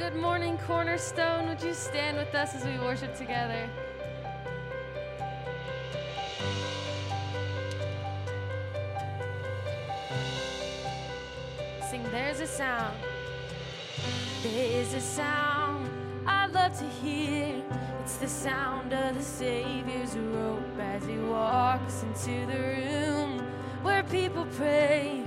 Good 0.00 0.16
morning, 0.16 0.56
Cornerstone. 0.66 1.46
Would 1.48 1.62
you 1.62 1.74
stand 1.74 2.16
with 2.16 2.34
us 2.34 2.54
as 2.54 2.64
we 2.64 2.78
worship 2.78 3.14
together? 3.14 3.68
Sing, 11.90 12.02
there's 12.10 12.40
a 12.40 12.46
sound. 12.46 12.96
There's 14.42 14.94
a 14.94 15.02
sound 15.02 15.90
I'd 16.26 16.50
love 16.54 16.78
to 16.78 16.86
hear. 16.86 17.62
It's 18.00 18.16
the 18.16 18.26
sound 18.26 18.94
of 18.94 19.14
the 19.14 19.22
Savior's 19.22 20.16
robe 20.16 20.80
as 20.80 21.04
he 21.04 21.18
walks 21.18 22.04
into 22.04 22.46
the 22.46 22.58
room 22.58 23.40
where 23.82 24.02
people 24.04 24.46
pray, 24.56 25.24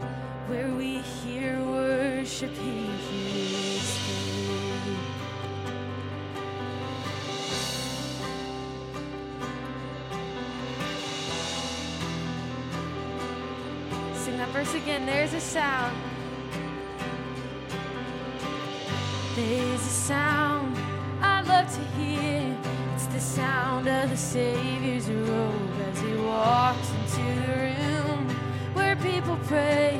where 0.47 0.73
we 0.73 0.97
hear 0.97 1.63
worship. 1.63 2.49
He 2.57 2.87
hears 2.87 3.52
verse 14.53 14.75
again. 14.75 15.03
There's 15.07 15.33
a 15.33 15.41
sound. 15.41 15.97
There's 19.35 19.81
a 19.81 19.95
sound 20.11 20.77
I 21.21 21.41
love 21.41 21.67
to 21.73 21.81
hear. 21.97 22.55
It's 22.93 23.07
the 23.07 23.19
sound 23.19 23.87
of 23.87 24.11
the 24.11 24.15
Savior's 24.17 25.09
robe 25.09 25.81
as 25.89 25.99
he 25.99 26.15
walks 26.17 26.91
into 26.91 27.25
the 27.41 27.53
room 27.81 28.29
where 28.75 28.95
people 28.97 29.39
pray, 29.47 29.99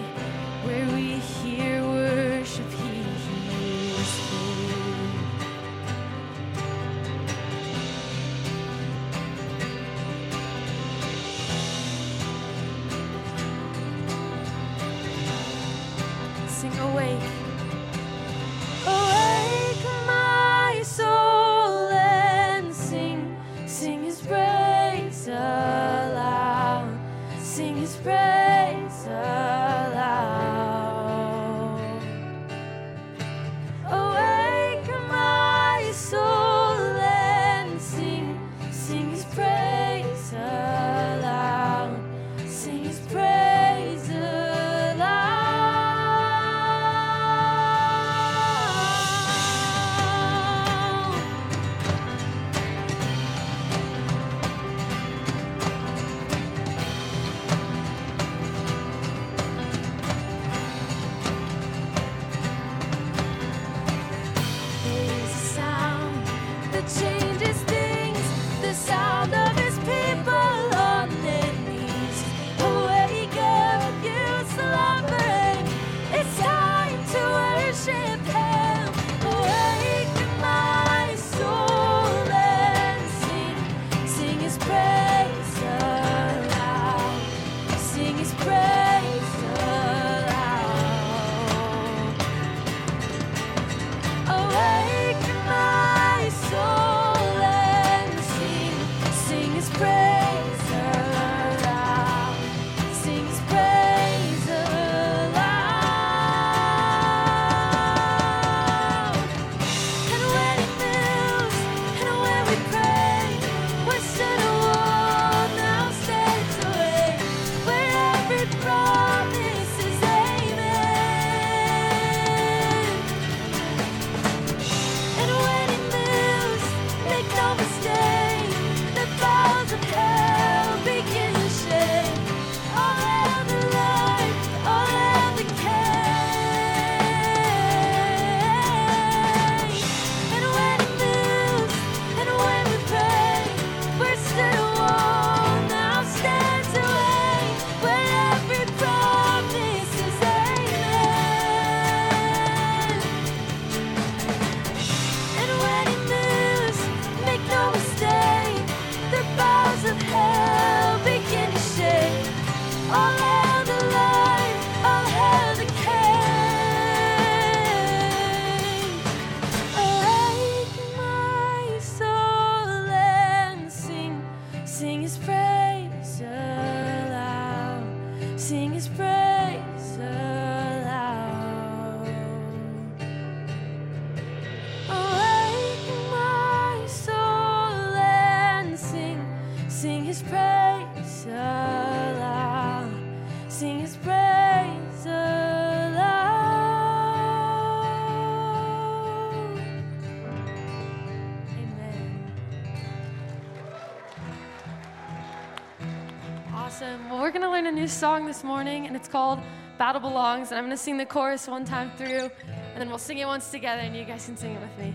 song 208.03 208.26
this 208.26 208.44
morning, 208.44 208.85
and 208.85 208.97
it's 208.97 209.08
called 209.08 209.40
Battle 209.78 210.02
Belongs. 210.02 210.52
And 210.52 210.58
I'm 210.58 210.66
going 210.66 210.76
to 210.76 210.84
sing 210.84 210.97
the 210.97 211.05
chorus 211.05 211.47
one 211.47 211.64
time 211.64 211.90
through, 211.96 212.29
and 212.50 212.76
then 212.76 212.90
we'll 212.90 212.97
sing 212.97 213.20
it 213.20 213.26
once 213.26 213.50
together, 213.50 213.82
and 213.82 213.96
you 213.96 214.03
guys 214.03 214.26
can 214.26 214.35
sing 214.35 214.55
it 214.55 214.59
with 214.59 214.78
me. 214.78 214.94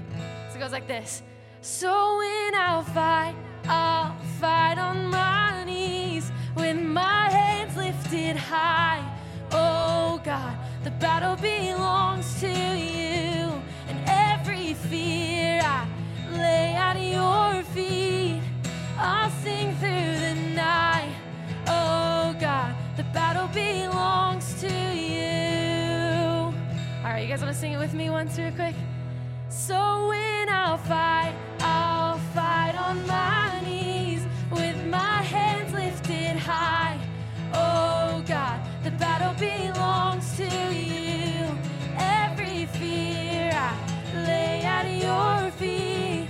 So 0.50 0.56
it 0.56 0.58
goes 0.58 0.72
like 0.72 0.86
this 0.86 1.22
So 1.62 2.18
when 2.18 2.54
I'll 2.54 2.82
fight, 2.82 3.34
I'll 3.64 4.14
fight 4.38 4.76
on 4.76 5.06
my 5.06 5.64
knees 5.64 6.30
with 6.54 6.76
my 6.76 7.30
hands 7.30 7.74
lifted 7.78 8.36
high. 8.36 9.02
Oh 9.52 10.20
God, 10.22 10.58
the 10.84 10.90
battle 10.90 11.36
belongs 11.36 12.38
to 12.40 12.67
You 27.28 27.34
guys 27.34 27.42
want 27.42 27.52
to 27.54 27.60
sing 27.60 27.72
it 27.72 27.78
with 27.78 27.92
me 27.92 28.08
once, 28.08 28.38
real 28.38 28.52
quick? 28.52 28.74
So 29.50 30.08
when 30.08 30.48
I'll 30.48 30.78
fight, 30.78 31.34
I'll 31.60 32.16
fight 32.32 32.74
on 32.74 33.06
my 33.06 33.60
knees 33.66 34.22
with 34.50 34.82
my 34.86 35.20
hands 35.20 35.74
lifted 35.74 36.38
high. 36.38 36.98
Oh 37.52 38.24
God, 38.26 38.62
the 38.82 38.92
battle 38.92 39.34
belongs 39.34 40.38
to 40.38 40.44
you. 40.74 41.46
Every 41.98 42.64
fear 42.64 43.50
I 43.52 43.76
lay 44.14 44.62
at 44.62 44.86
your 44.90 45.50
feet. 45.50 46.28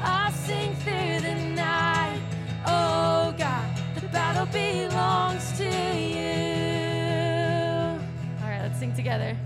I'll 0.00 0.32
sing 0.32 0.74
through 0.76 1.28
the 1.28 1.34
night. 1.56 2.22
Oh 2.64 3.34
God, 3.36 3.68
the 3.96 4.08
battle 4.08 4.46
belongs 4.46 5.52
to 5.58 5.64
you. 6.14 6.30
All 8.40 8.48
right, 8.48 8.62
let's 8.62 8.78
sing 8.78 8.94
together. 8.94 9.36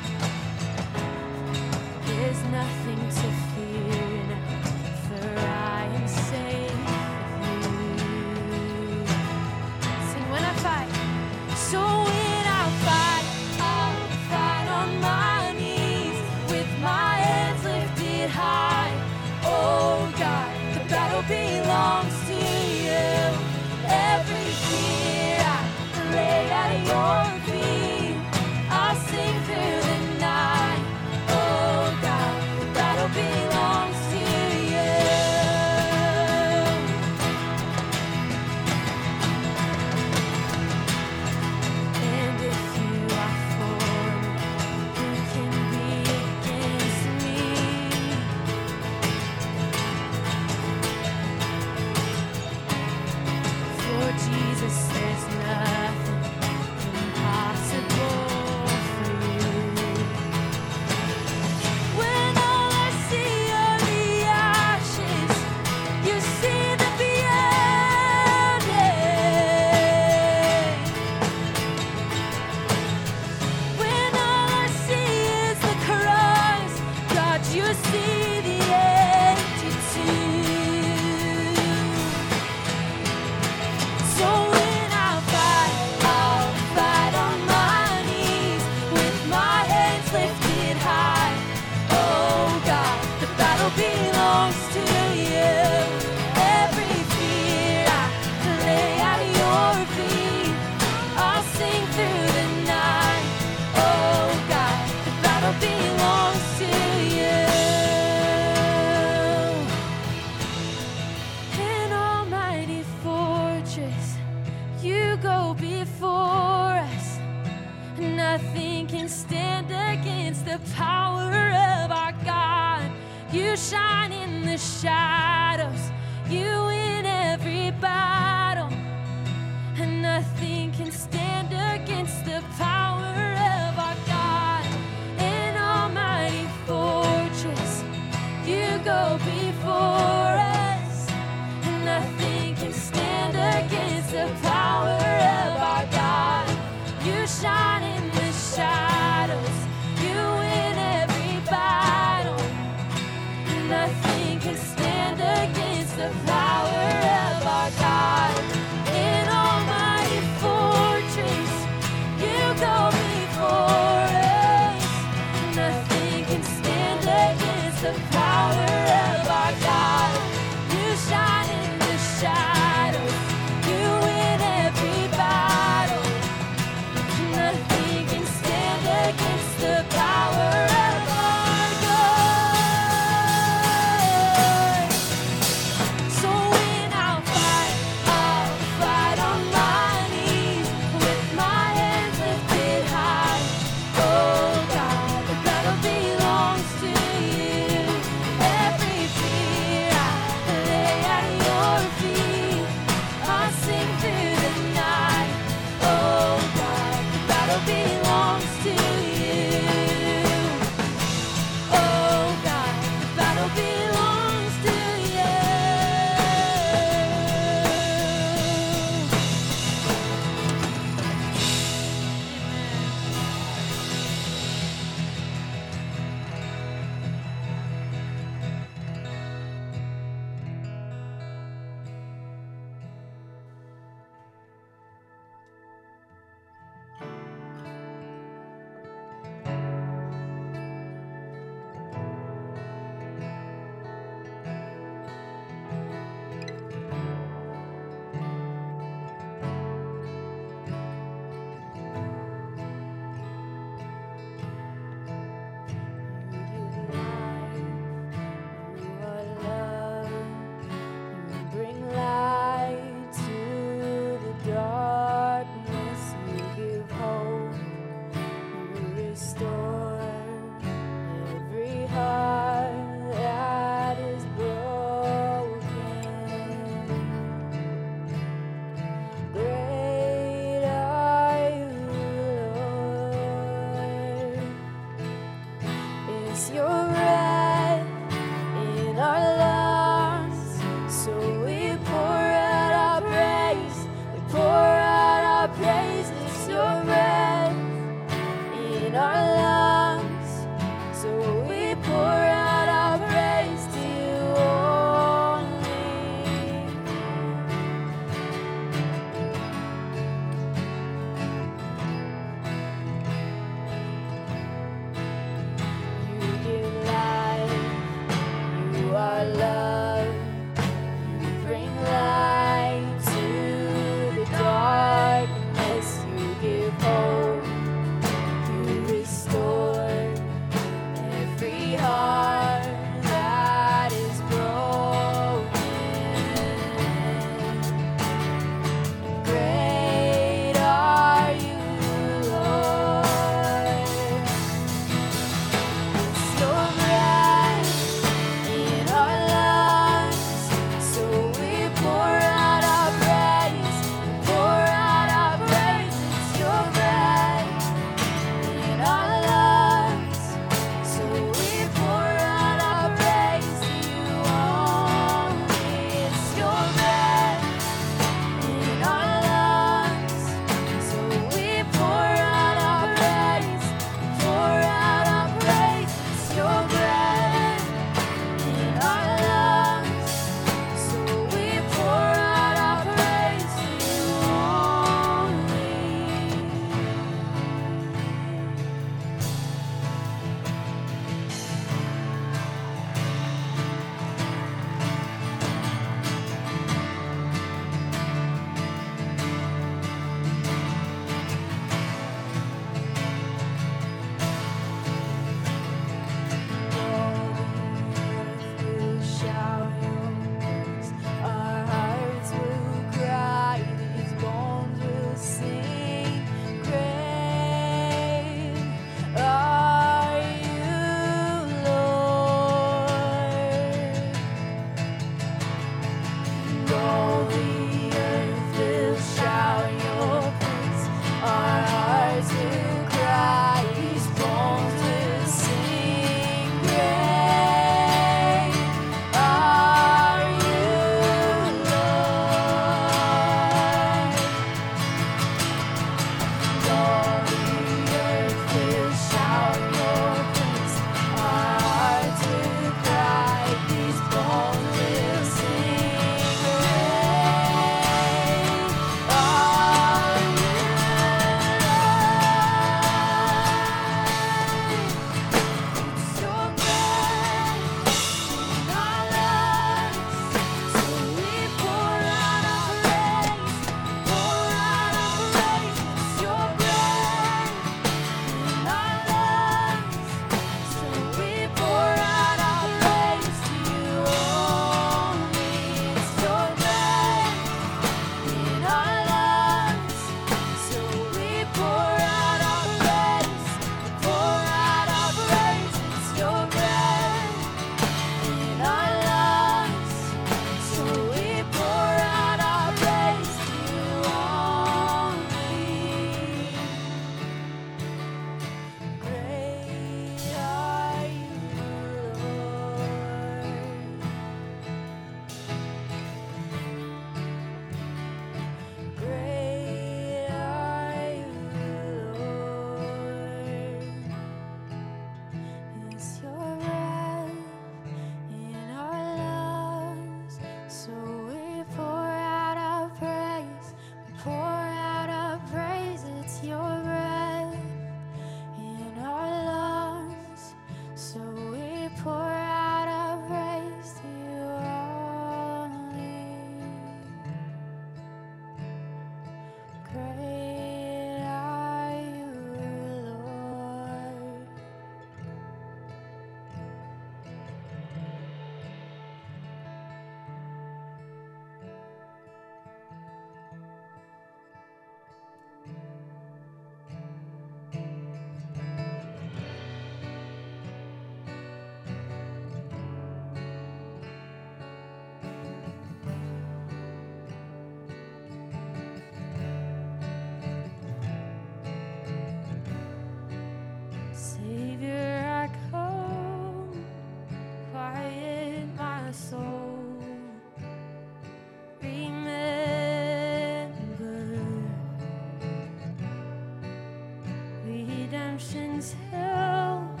Held 599.10 600.00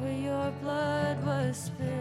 where 0.00 0.12
your 0.12 0.50
blood 0.60 1.24
was 1.24 1.56
spilled 1.56 1.95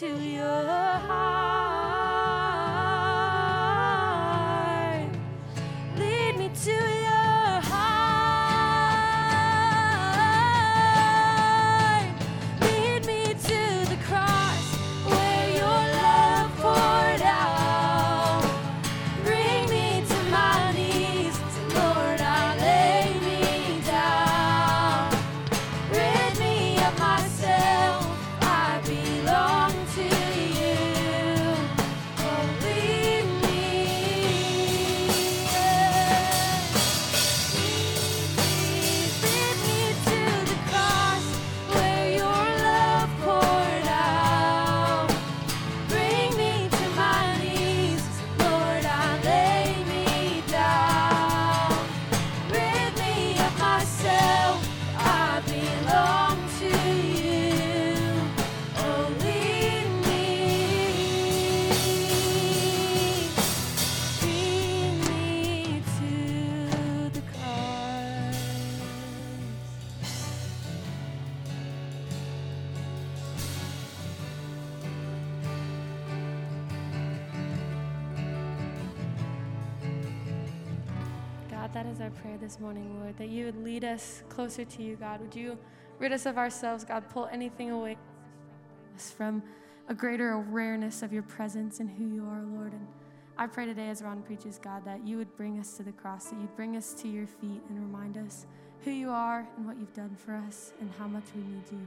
to 0.00 0.06
your 0.06 0.42
heart, 0.42 1.23
this 82.44 82.60
morning, 82.60 83.00
Lord, 83.00 83.16
that 83.16 83.30
you 83.30 83.46
would 83.46 83.64
lead 83.64 83.84
us 83.84 84.22
closer 84.28 84.66
to 84.66 84.82
you, 84.82 84.96
God. 84.96 85.22
Would 85.22 85.34
you 85.34 85.56
rid 85.98 86.12
us 86.12 86.26
of 86.26 86.36
ourselves, 86.36 86.84
God? 86.84 87.08
Pull 87.08 87.26
anything 87.32 87.70
away 87.70 87.96
us 88.94 89.10
from 89.10 89.42
a 89.88 89.94
greater 89.94 90.32
awareness 90.32 91.02
of 91.02 91.10
your 91.10 91.22
presence 91.22 91.80
and 91.80 91.88
who 91.88 92.04
you 92.04 92.22
are, 92.26 92.42
Lord. 92.42 92.72
And 92.72 92.86
I 93.38 93.46
pray 93.46 93.64
today, 93.64 93.88
as 93.88 94.02
Ron 94.02 94.20
preaches, 94.20 94.60
God, 94.62 94.84
that 94.84 95.06
you 95.06 95.16
would 95.16 95.34
bring 95.38 95.58
us 95.58 95.74
to 95.78 95.82
the 95.82 95.92
cross, 95.92 96.26
that 96.26 96.38
you'd 96.38 96.54
bring 96.54 96.76
us 96.76 96.92
to 96.94 97.08
your 97.08 97.26
feet 97.26 97.62
and 97.70 97.80
remind 97.80 98.18
us 98.18 98.44
who 98.84 98.90
you 98.90 99.08
are 99.08 99.48
and 99.56 99.66
what 99.66 99.78
you've 99.78 99.94
done 99.94 100.14
for 100.14 100.34
us 100.34 100.74
and 100.80 100.90
how 100.98 101.06
much 101.06 101.24
we 101.34 101.40
need 101.42 101.64
you. 101.72 101.86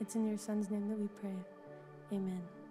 It's 0.00 0.14
in 0.14 0.26
your 0.26 0.38
Son's 0.38 0.70
name 0.70 0.88
that 0.88 0.98
we 0.98 1.08
pray. 1.20 1.36
Amen. 2.12 2.61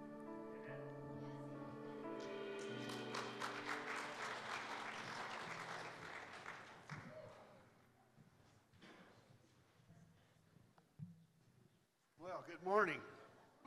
Good 12.48 12.64
morning. 12.64 12.98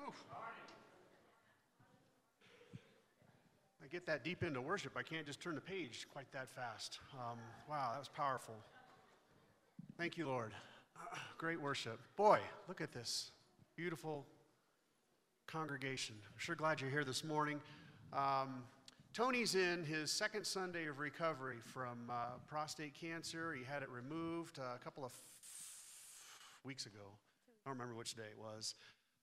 Oof. 0.05 0.25
I 3.81 3.87
get 3.87 4.05
that 4.07 4.23
deep 4.25 4.43
into 4.43 4.59
worship, 4.59 4.93
I 4.97 5.03
can't 5.03 5.25
just 5.25 5.39
turn 5.39 5.55
the 5.55 5.61
page 5.61 6.07
quite 6.11 6.29
that 6.33 6.49
fast. 6.49 6.99
Um, 7.13 7.37
wow, 7.69 7.91
that 7.93 7.99
was 7.99 8.09
powerful. 8.09 8.55
Thank 9.97 10.17
you, 10.17 10.27
Lord. 10.27 10.51
Great 11.37 11.61
worship. 11.61 11.99
Boy, 12.17 12.39
look 12.67 12.81
at 12.81 12.91
this 12.91 13.31
beautiful 13.77 14.25
congregation. 15.47 16.15
I'm 16.25 16.39
sure 16.39 16.55
glad 16.55 16.81
you're 16.81 16.89
here 16.89 17.05
this 17.05 17.23
morning. 17.23 17.61
Um, 18.11 18.63
Tony's 19.13 19.55
in 19.55 19.85
his 19.85 20.11
second 20.11 20.45
Sunday 20.45 20.87
of 20.87 20.99
recovery 20.99 21.59
from 21.63 22.09
uh, 22.09 22.37
prostate 22.47 22.93
cancer. 22.93 23.53
He 23.53 23.63
had 23.63 23.83
it 23.83 23.89
removed 23.89 24.59
uh, 24.59 24.75
a 24.75 24.83
couple 24.83 25.05
of 25.05 25.13
weeks 26.65 26.85
ago. 26.85 27.11
I 27.65 27.69
don't 27.69 27.79
remember 27.79 27.97
which 27.97 28.13
day 28.13 28.23
it 28.29 28.37
was. 28.37 28.75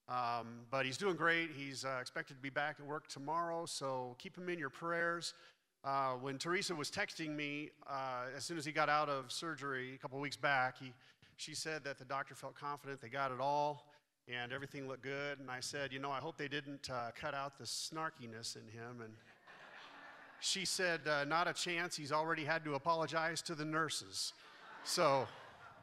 Um, 0.09 0.65
but 0.69 0.85
he's 0.85 0.97
doing 0.97 1.15
great. 1.15 1.51
He's 1.55 1.85
uh, 1.85 1.97
expected 2.01 2.33
to 2.33 2.41
be 2.41 2.49
back 2.49 2.75
at 2.79 2.85
work 2.85 3.07
tomorrow, 3.07 3.65
so 3.65 4.17
keep 4.19 4.37
him 4.37 4.49
in 4.49 4.59
your 4.59 4.69
prayers. 4.69 5.33
Uh, 5.85 6.13
when 6.13 6.37
Teresa 6.37 6.75
was 6.75 6.91
texting 6.91 7.35
me, 7.35 7.69
uh, 7.89 8.25
as 8.35 8.43
soon 8.43 8.57
as 8.57 8.65
he 8.65 8.71
got 8.71 8.89
out 8.89 9.07
of 9.07 9.31
surgery 9.31 9.95
a 9.95 9.97
couple 9.97 10.19
weeks 10.19 10.35
back, 10.35 10.77
he, 10.77 10.91
she 11.37 11.55
said 11.55 11.85
that 11.85 11.97
the 11.97 12.05
doctor 12.05 12.35
felt 12.35 12.53
confident 12.55 13.01
they 13.01 13.07
got 13.07 13.31
it 13.31 13.39
all 13.39 13.85
and 14.27 14.51
everything 14.51 14.87
looked 14.87 15.03
good. 15.03 15.39
And 15.39 15.49
I 15.49 15.59
said, 15.59 15.91
You 15.91 15.99
know, 15.99 16.11
I 16.11 16.19
hope 16.19 16.37
they 16.37 16.47
didn't 16.47 16.89
uh, 16.89 17.11
cut 17.15 17.33
out 17.33 17.57
the 17.57 17.65
snarkiness 17.65 18.55
in 18.55 18.67
him. 18.71 19.01
And 19.03 19.13
she 20.39 20.65
said, 20.65 21.01
uh, 21.07 21.25
Not 21.25 21.47
a 21.47 21.53
chance. 21.53 21.95
He's 21.95 22.11
already 22.11 22.43
had 22.43 22.63
to 22.65 22.75
apologize 22.75 23.41
to 23.43 23.55
the 23.55 23.65
nurses. 23.65 24.33
So 24.83 25.27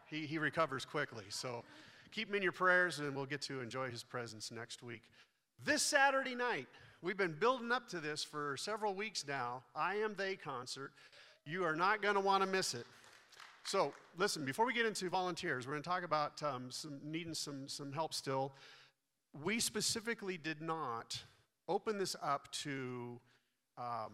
he, 0.07 0.27
he 0.27 0.39
recovers 0.39 0.85
quickly. 0.85 1.25
So 1.29 1.65
keep 2.13 2.29
him 2.29 2.35
in 2.35 2.43
your 2.43 2.53
prayers, 2.53 2.99
and 2.99 3.15
we'll 3.15 3.27
get 3.27 3.43
to 3.43 3.61
enjoy 3.61 3.91
his 3.91 4.03
presence 4.03 4.51
next 4.51 4.83
week. 4.83 5.03
This 5.65 5.83
Saturday 5.83 6.35
night, 6.35 6.67
We've 7.03 7.17
been 7.17 7.33
building 7.33 7.73
up 7.73 7.89
to 7.91 7.99
this 7.99 8.23
for 8.23 8.59
several 8.59 8.95
weeks 8.95 9.25
now. 9.27 9.63
I 9.75 9.95
Am 9.97 10.15
They 10.19 10.37
concert. 10.37 10.93
You 11.47 11.65
are 11.65 11.75
not 11.75 12.03
going 12.03 12.15
to 12.15 12.21
want 12.21 12.43
to 12.43 12.47
miss 12.47 12.75
it. 12.75 12.85
So, 13.65 13.95
listen, 14.19 14.45
before 14.45 14.67
we 14.67 14.75
get 14.75 14.85
into 14.85 15.09
volunteers, 15.09 15.67
we're 15.67 15.73
going 15.73 15.83
to 15.83 15.89
talk 15.89 16.03
about 16.05 16.43
um, 16.43 16.67
some, 16.69 17.01
needing 17.03 17.33
some, 17.33 17.67
some 17.69 17.91
help 17.91 18.13
still. 18.13 18.53
We 19.43 19.61
specifically 19.61 20.37
did 20.37 20.61
not 20.61 21.19
open 21.69 21.97
this 21.97 22.17
up 22.23 22.53
to 22.65 23.19
um, 23.79 24.13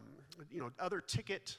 you 0.53 0.61
know, 0.61 0.71
other 0.79 1.01
ticket 1.01 1.59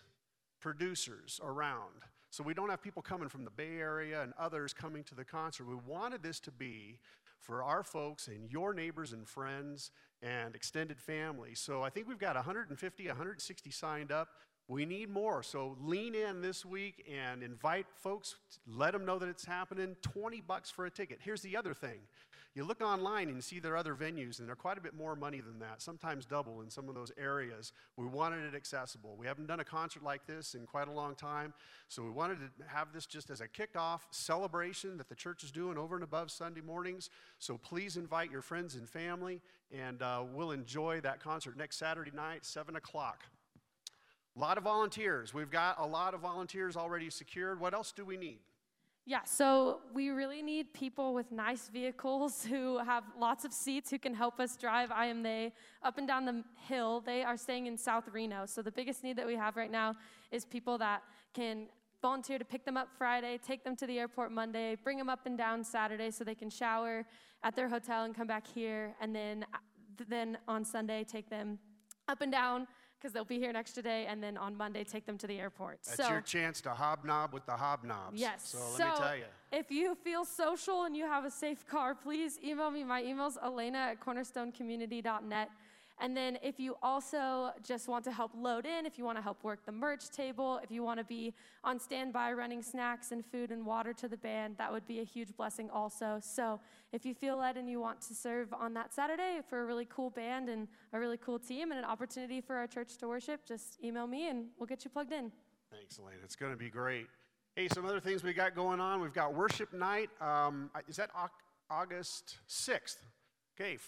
producers 0.61 1.41
around. 1.43 2.03
So 2.37 2.43
we 2.43 2.53
don't 2.53 2.69
have 2.69 2.83
people 2.83 3.01
coming 3.01 3.29
from 3.29 3.45
the 3.45 3.49
Bay 3.49 3.79
Area 3.79 4.21
and 4.21 4.31
others 4.37 4.71
coming 4.71 5.03
to 5.05 5.15
the 5.15 5.25
concert. 5.25 5.65
We 5.65 5.73
wanted 5.73 6.21
this 6.21 6.39
to 6.41 6.51
be 6.51 6.99
for 7.39 7.63
our 7.63 7.81
folks 7.81 8.27
and 8.27 8.51
your 8.51 8.75
neighbors 8.75 9.11
and 9.11 9.27
friends 9.27 9.89
and 10.21 10.53
extended 10.53 11.01
family. 11.01 11.55
So 11.55 11.81
I 11.81 11.89
think 11.89 12.07
we've 12.07 12.19
got 12.19 12.35
150, 12.35 13.07
160 13.07 13.71
signed 13.71 14.11
up. 14.11 14.27
We 14.67 14.85
need 14.85 15.09
more. 15.09 15.41
So 15.41 15.77
lean 15.81 16.13
in 16.13 16.43
this 16.43 16.63
week 16.63 17.11
and 17.11 17.41
invite 17.41 17.87
folks, 17.95 18.35
let 18.67 18.93
them 18.93 19.03
know 19.03 19.17
that 19.17 19.29
it's 19.29 19.45
happening. 19.45 19.95
20 20.03 20.41
bucks 20.41 20.69
for 20.69 20.85
a 20.85 20.91
ticket. 20.91 21.17
Here's 21.23 21.41
the 21.41 21.57
other 21.57 21.73
thing 21.73 22.01
you 22.57 22.63
look 22.63 22.81
online 22.81 23.27
and 23.27 23.37
you 23.37 23.41
see 23.41 23.59
there 23.59 23.73
are 23.73 23.77
other 23.77 23.93
venues, 23.93 24.39
and 24.39 24.47
they're 24.47 24.55
quite 24.55 24.79
a 24.79 24.81
bit 24.81 24.95
more 24.95 25.15
money 25.15 25.41
than 25.41 25.59
that, 25.59 25.79
sometimes 25.79 26.25
double 26.25 26.61
in 26.61 26.71
some 26.71 26.89
of 26.89 26.95
those 26.95 27.11
areas. 27.15 27.71
We 27.97 28.07
wanted 28.07 28.43
it 28.43 28.55
accessible. 28.55 29.15
We 29.15 29.27
haven't 29.27 29.45
done 29.45 29.59
a 29.59 29.63
concert 29.63 30.01
like 30.01 30.25
this 30.25 30.55
in 30.55 30.65
quite 30.65 30.87
a 30.87 30.91
long 30.91 31.13
time, 31.13 31.53
so 31.87 32.01
we 32.01 32.09
wanted 32.09 32.39
to 32.39 32.65
have 32.65 32.91
this 32.93 33.05
just 33.05 33.29
as 33.29 33.41
a 33.41 33.47
kickoff 33.47 33.99
celebration 34.09 34.97
that 34.97 35.07
the 35.07 35.15
church 35.15 35.43
is 35.43 35.51
doing 35.51 35.77
over 35.77 35.93
and 35.93 36.03
above 36.03 36.31
Sunday 36.31 36.61
mornings. 36.61 37.11
So 37.37 37.59
please 37.59 37.95
invite 37.95 38.31
your 38.31 38.41
friends 38.41 38.73
and 38.73 38.89
family, 38.89 39.39
and 39.71 40.01
uh, 40.01 40.23
we'll 40.33 40.51
enjoy 40.51 40.99
that 41.01 41.19
concert 41.19 41.57
next 41.57 41.77
Saturday 41.77 42.11
night, 42.11 42.43
7 42.43 42.75
o'clock. 42.75 43.23
A 44.35 44.39
lot 44.39 44.57
of 44.57 44.63
volunteers. 44.63 45.31
We've 45.31 45.51
got 45.51 45.79
a 45.79 45.85
lot 45.85 46.15
of 46.15 46.21
volunteers 46.21 46.75
already 46.75 47.11
secured. 47.11 47.59
What 47.59 47.75
else 47.75 47.91
do 47.91 48.03
we 48.03 48.17
need? 48.17 48.39
Yeah, 49.09 49.23
so 49.23 49.79
we 49.93 50.09
really 50.09 50.41
need 50.41 50.73
people 50.73 51.13
with 51.13 51.31
nice 51.31 51.69
vehicles 51.69 52.43
who 52.49 52.77
have 52.79 53.05
lots 53.17 53.45
of 53.45 53.53
seats 53.53 53.89
who 53.89 53.97
can 53.97 54.13
help 54.13 54.37
us 54.37 54.57
drive 54.57 54.91
I 54.91 55.05
am 55.05 55.23
they 55.23 55.53
up 55.81 55.97
and 55.97 56.05
down 56.05 56.25
the 56.25 56.43
hill. 56.67 56.99
They 56.99 57.23
are 57.23 57.37
staying 57.37 57.67
in 57.67 57.77
South 57.77 58.09
Reno. 58.11 58.45
So 58.45 58.61
the 58.61 58.71
biggest 58.71 59.05
need 59.05 59.17
that 59.17 59.25
we 59.25 59.37
have 59.37 59.55
right 59.55 59.71
now 59.71 59.95
is 60.29 60.43
people 60.43 60.77
that 60.79 61.03
can 61.33 61.67
volunteer 62.01 62.37
to 62.37 62.43
pick 62.43 62.65
them 62.65 62.75
up 62.75 62.89
Friday, 62.97 63.39
take 63.41 63.63
them 63.63 63.77
to 63.77 63.87
the 63.87 63.97
airport 63.97 64.33
Monday, 64.33 64.75
bring 64.83 64.97
them 64.97 65.07
up 65.07 65.25
and 65.25 65.37
down 65.37 65.63
Saturday 65.63 66.11
so 66.11 66.25
they 66.25 66.35
can 66.35 66.49
shower 66.49 67.05
at 67.43 67.55
their 67.55 67.69
hotel 67.69 68.03
and 68.03 68.13
come 68.13 68.27
back 68.27 68.45
here, 68.45 68.93
and 68.99 69.15
then 69.15 69.45
then 70.09 70.37
on 70.49 70.65
Sunday 70.65 71.05
take 71.05 71.29
them 71.29 71.57
up 72.09 72.19
and 72.19 72.31
down 72.31 72.67
because 72.99 73.13
they'll 73.13 73.25
be 73.25 73.39
here 73.39 73.49
an 73.49 73.55
extra 73.55 73.83
day, 73.83 74.05
and 74.07 74.21
then 74.21 74.37
on 74.37 74.55
Monday 74.55 74.83
take 74.83 75.05
them 75.05 75.17
to 75.19 75.27
the 75.27 75.39
airport. 75.39 75.79
That's 75.83 75.97
so, 75.97 76.09
your 76.09 76.21
chance 76.21 76.61
to 76.61 76.69
hobnob 76.69 77.33
with 77.33 77.45
the 77.45 77.53
hobnobs. 77.53 78.13
Yes. 78.15 78.49
So 78.49 78.57
let 78.57 78.77
so 78.77 78.85
me 78.85 79.07
tell 79.07 79.15
you. 79.17 79.23
If 79.51 79.71
you 79.71 79.95
feel 79.95 80.25
social 80.25 80.83
and 80.83 80.95
you 80.95 81.05
have 81.05 81.25
a 81.25 81.31
safe 81.31 81.65
car, 81.65 81.95
please 81.95 82.39
email 82.43 82.71
me. 82.71 82.83
My 82.83 83.03
email's 83.03 83.37
elena 83.43 83.77
at 83.91 83.99
cornerstonecommunity.net. 83.99 85.49
And 85.99 86.15
then 86.15 86.37
if 86.43 86.59
you 86.59 86.75
also 86.83 87.51
just 87.63 87.87
want 87.87 88.03
to 88.05 88.11
help 88.11 88.31
load 88.35 88.67
in, 88.67 88.85
if 88.85 88.99
you 88.99 89.03
want 89.03 89.17
to 89.17 89.21
help 89.21 89.43
work 89.43 89.65
the 89.65 89.71
merch 89.71 90.09
table, 90.09 90.59
if 90.63 90.69
you 90.69 90.83
want 90.83 90.99
to 90.99 91.03
be 91.03 91.33
on 91.63 91.79
standby 91.79 92.33
running 92.33 92.61
snacks 92.61 93.11
and 93.11 93.25
food 93.25 93.51
and 93.51 93.65
water 93.65 93.93
to 93.93 94.07
the 94.07 94.17
band, 94.17 94.55
that 94.59 94.71
would 94.71 94.85
be 94.85 94.99
a 94.99 95.03
huge 95.03 95.35
blessing 95.35 95.71
also. 95.71 96.19
So 96.21 96.59
if 96.93 97.03
you 97.03 97.15
feel 97.15 97.37
led 97.37 97.57
and 97.57 97.67
you 97.67 97.79
want 97.79 97.99
to 98.01 98.13
serve 98.13 98.53
on 98.53 98.75
that 98.75 98.93
Saturday 98.93 99.39
for 99.49 99.61
a 99.61 99.65
really 99.65 99.87
cool 99.89 100.11
band 100.11 100.49
and 100.49 100.67
a 100.93 100.99
really 100.99 101.17
cool 101.17 101.39
team 101.39 101.71
and 101.71 101.79
an 101.79 101.85
opportunity 101.85 102.41
for 102.41 102.55
our 102.55 102.67
church 102.67 102.97
to 102.97 103.07
worship, 103.07 103.43
just 103.47 103.83
email 103.83 104.05
me 104.05 104.29
and 104.29 104.45
we'll 104.59 104.67
get 104.67 104.83
you 104.85 104.91
plugged 104.91 105.11
in. 105.11 105.31
Thanks, 105.71 105.97
Elaine. 105.97 106.17
It's 106.23 106.35
going 106.35 106.51
to 106.51 106.57
be 106.57 106.69
great. 106.69 107.07
Hey, 107.55 107.67
some 107.69 107.85
other 107.87 107.99
things 107.99 108.23
we 108.23 108.33
got 108.33 108.53
going 108.53 108.79
on. 108.79 109.01
We've 109.01 109.13
got 109.13 109.33
worship 109.33 109.73
night. 109.73 110.11
Um, 110.21 110.69
is 110.87 110.95
that 110.97 111.09
August 111.71 112.37
6th? 112.47 112.97
Okay, 113.59 113.79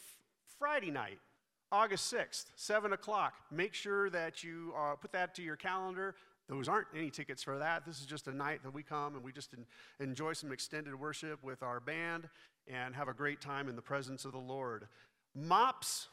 Friday 0.58 0.90
night. 0.90 1.20
August 1.72 2.12
6th, 2.12 2.46
7 2.56 2.94
o'clock. 2.94 3.34
Make 3.52 3.74
sure 3.74 4.10
that 4.10 4.44
you 4.44 4.74
uh, 4.78 4.96
put 4.96 5.12
that 5.12 5.36
to 5.36 5.44
your 5.44 5.56
calendar. 5.56 6.16
Those 6.48 6.68
aren't 6.68 6.88
any 6.96 7.12
tickets 7.12 7.44
for 7.44 7.60
that. 7.60 7.86
This 7.86 8.00
is 8.00 8.08
just 8.08 8.28
a 8.28 8.36
night 8.36 8.64
that 8.64 8.74
we 8.74 8.82
come 8.82 9.16
and 9.16 9.24
we 9.24 9.32
just 9.32 9.54
enjoy 10.00 10.34
some 10.34 10.52
extended 10.52 11.00
worship 11.00 11.44
with 11.44 11.62
our 11.62 11.80
band 11.80 12.28
and 12.68 12.96
have 12.96 13.08
a 13.08 13.14
great 13.14 13.40
time 13.40 13.70
in 13.70 13.76
the 13.76 13.82
presence 13.84 14.26
of 14.26 14.32
the 14.32 14.40
Lord. 14.40 14.88
MOPS, 15.36 16.08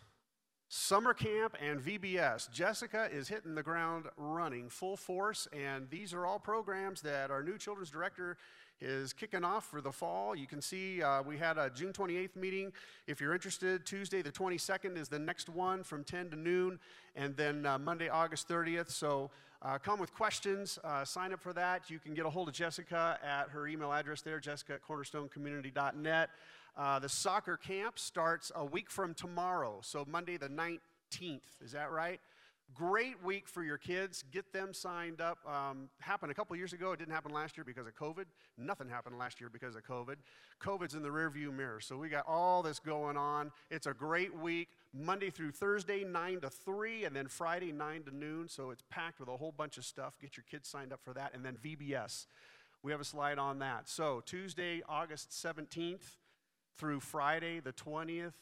Summer 0.69 1.15
Camp, 1.15 1.57
and 1.61 1.81
VBS. 1.81 2.51
Jessica 2.51 3.09
is 3.13 3.29
hitting 3.29 3.55
the 3.55 3.63
ground 3.63 4.07
running 4.17 4.69
full 4.69 4.97
force, 4.97 5.47
and 5.53 5.89
these 5.91 6.13
are 6.13 6.27
all 6.27 6.41
programs 6.41 7.01
that 7.03 7.31
our 7.31 7.41
new 7.41 7.57
children's 7.57 7.89
director 7.89 8.37
is 8.81 9.13
kicking 9.13 9.45
off 9.45 9.65
for 9.71 9.81
the 9.81 9.93
fall. 9.93 10.35
You 10.35 10.49
can 10.49 10.61
see 10.61 11.01
uh, 11.01 11.23
we 11.23 11.39
had 11.39 11.57
a 11.57 11.71
June 11.71 11.93
28th 11.93 12.35
meeting. 12.35 12.73
If 13.07 13.21
you're 13.21 13.33
interested, 13.33 13.87
Tuesday 13.87 14.23
the 14.23 14.33
22nd 14.33 14.99
is 14.99 15.09
the 15.09 15.21
next 15.21 15.49
one 15.49 15.85
from 15.85 16.03
10 16.03 16.31
to 16.31 16.37
noon, 16.37 16.81
and 17.15 17.37
then 17.37 17.65
uh, 17.65 17.79
Monday, 17.79 18.09
August 18.09 18.49
30th. 18.49 18.91
So 18.91 19.31
uh, 19.63 19.79
come 19.79 20.01
with 20.01 20.13
questions, 20.13 20.81
uh, 20.83 21.05
sign 21.05 21.33
up 21.33 21.41
for 21.41 21.53
that. 21.53 21.89
You 21.89 22.01
can 22.01 22.13
get 22.13 22.27
a 22.27 22.31
hold 22.31 22.49
of 22.49 22.55
Jessica 22.55 23.19
at 23.25 23.51
her 23.51 23.69
email 23.69 23.93
address 23.93 24.21
there, 24.21 24.41
jessica 24.41 24.75
at 24.75 24.83
cornerstonecommunity.net. 24.83 26.31
Uh, 26.77 26.99
the 26.99 27.09
soccer 27.09 27.57
camp 27.57 27.99
starts 27.99 28.53
a 28.55 28.65
week 28.65 28.91
from 28.91 29.15
tomorrow, 29.15 29.79
so 29.83 30.05
Monday 30.07 30.37
the 30.37 30.49
19th. 30.49 31.41
Is 31.65 31.73
that 31.73 31.91
right? 31.91 32.21
Great 32.75 33.23
week 33.25 33.49
for 33.49 33.63
your 33.63 33.79
kids. 33.79 34.25
Get 34.31 34.53
them 34.53 34.75
signed 34.75 35.21
up. 35.21 35.39
Um, 35.49 35.89
happened 36.01 36.33
a 36.33 36.35
couple 36.35 36.55
years 36.57 36.75
ago. 36.75 36.93
It 36.93 36.99
didn't 36.99 37.15
happen 37.15 37.33
last 37.33 37.57
year 37.57 37.65
because 37.65 37.87
of 37.87 37.95
COVID. 37.95 38.25
Nothing 38.59 38.89
happened 38.91 39.17
last 39.17 39.41
year 39.41 39.49
because 39.49 39.77
of 39.77 39.85
COVID. 39.85 40.17
COVID's 40.61 40.95
in 40.95 41.03
the 41.03 41.09
rearview 41.09 41.55
mirror. 41.55 41.81
So 41.81 41.97
we 41.97 42.09
got 42.09 42.25
all 42.27 42.63
this 42.63 42.79
going 42.79 43.17
on. 43.17 43.53
It's 43.71 43.87
a 43.87 43.95
great 43.95 44.37
week. 44.37 44.69
Monday 44.93 45.31
through 45.31 45.53
Thursday, 45.53 46.05
9 46.05 46.41
to 46.41 46.51
3, 46.51 47.05
and 47.05 47.17
then 47.17 47.29
Friday, 47.29 47.73
9 47.73 48.03
to 48.03 48.15
noon. 48.15 48.49
So 48.49 48.71
it's 48.71 48.83
packed 48.91 49.21
with 49.21 49.29
a 49.29 49.37
whole 49.37 49.53
bunch 49.53 49.79
of 49.79 49.85
stuff. 49.85 50.19
Get 50.21 50.37
your 50.37 50.45
kids 50.51 50.69
signed 50.69 50.93
up 50.93 51.01
for 51.03 51.15
that. 51.15 51.33
And 51.35 51.45
then 51.45 51.57
VBS. 51.57 52.27
We 52.83 52.93
have 52.93 53.01
a 53.01 53.05
slide 53.05 53.39
on 53.39 53.61
that. 53.61 53.89
So 53.89 54.23
Tuesday, 54.27 54.83
August 54.89 55.31
17th 55.31 56.17
through 56.77 57.01
Friday, 57.01 57.61
the 57.61 57.73
20th. 57.73 58.33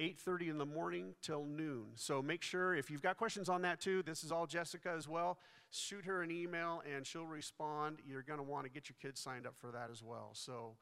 8.30 0.00 0.48
in 0.48 0.58
the 0.58 0.66
morning 0.66 1.14
till 1.20 1.44
noon. 1.44 1.84
So 1.94 2.22
make 2.22 2.42
sure 2.42 2.74
if 2.74 2.90
you've 2.90 3.02
got 3.02 3.18
questions 3.18 3.48
on 3.48 3.62
that 3.62 3.78
too 3.78 4.02
this 4.02 4.24
is 4.24 4.32
all 4.32 4.46
jessica 4.46 4.92
as 4.96 5.06
well 5.06 5.38
shoot 5.72 6.04
her 6.04 6.22
an 6.22 6.30
email 6.30 6.82
and 6.94 7.06
she'll 7.06 7.26
respond. 7.26 7.98
You're 8.06 8.22
going 8.22 8.38
to 8.38 8.44
want 8.44 8.64
to 8.64 8.70
get 8.70 8.88
your 8.88 8.96
kids 9.00 9.20
signed 9.20 9.46
up 9.46 9.54
for 9.58 9.72
that 9.72 9.88
as 9.90 10.02
well. 10.02 10.30
So 10.34 10.76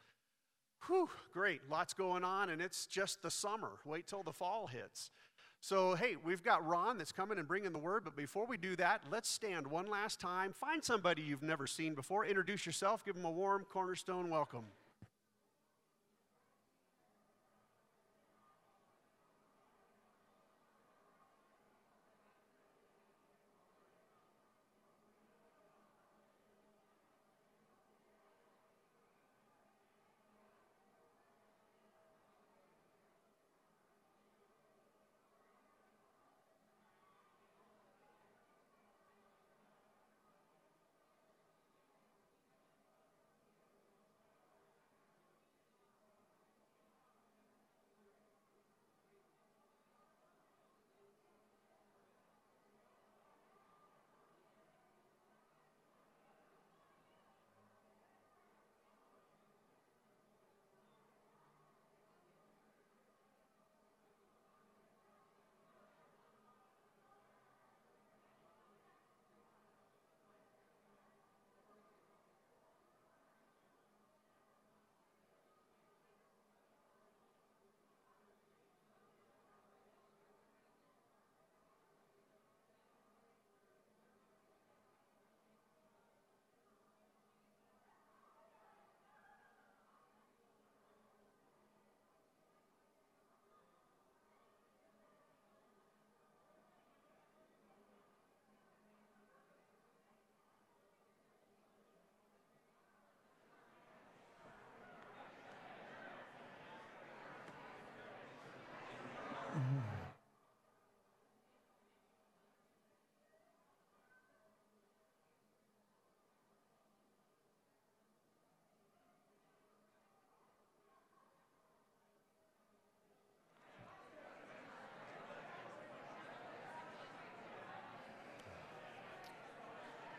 whew, 0.87 1.09
great 1.33 1.63
lots 1.71 1.95
going 1.95 2.25
on 2.25 2.51
and 2.51 2.61
it's 2.61 2.87
just 2.87 3.23
the 3.23 3.31
summer. 3.31 3.71
Wait 3.85 4.07
till 4.07 4.23
the 4.23 4.33
fall 4.33 4.67
hits. 4.67 5.11
So 5.61 5.95
hey 5.95 6.17
we've 6.23 6.43
got 6.43 6.67
ron 6.67 6.99
that's 6.99 7.13
coming 7.13 7.39
and 7.39 7.47
bringing 7.47 7.73
the 7.73 7.79
word 7.79 8.03
but 8.05 8.17
before 8.17 8.47
we 8.47 8.57
do 8.57 8.75
that 8.77 9.03
let's 9.11 9.31
stand 9.31 9.67
one 9.67 9.87
last 9.87 10.21
time. 10.21 10.53
Find 10.53 10.83
somebody 10.83 11.23
you've 11.23 11.43
never 11.43 11.67
seen 11.67 11.95
before. 11.95 12.27
Introduce 12.27 12.67
yourself 12.67 13.05
give 13.05 13.15
them 13.15 13.25
a 13.25 13.31
warm 13.31 13.65
cornerstone 13.71 14.29
welcome 14.29 14.65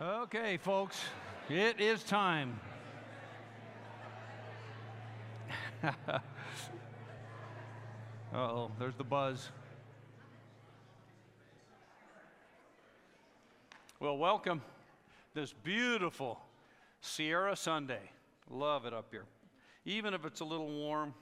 Okay, 0.01 0.57
folks, 0.57 0.99
it 1.47 1.79
is 1.79 2.01
time. 2.01 2.59
oh, 8.33 8.71
there's 8.79 8.95
the 8.95 9.03
buzz. 9.03 9.51
Well, 13.99 14.17
welcome 14.17 14.63
this 15.35 15.53
beautiful 15.53 16.39
Sierra 17.01 17.55
Sunday. 17.55 18.09
Love 18.49 18.87
it 18.87 18.95
up 18.95 19.05
here. 19.11 19.25
Even 19.85 20.15
if 20.15 20.25
it's 20.25 20.39
a 20.39 20.45
little 20.45 20.71
warm, 20.71 21.13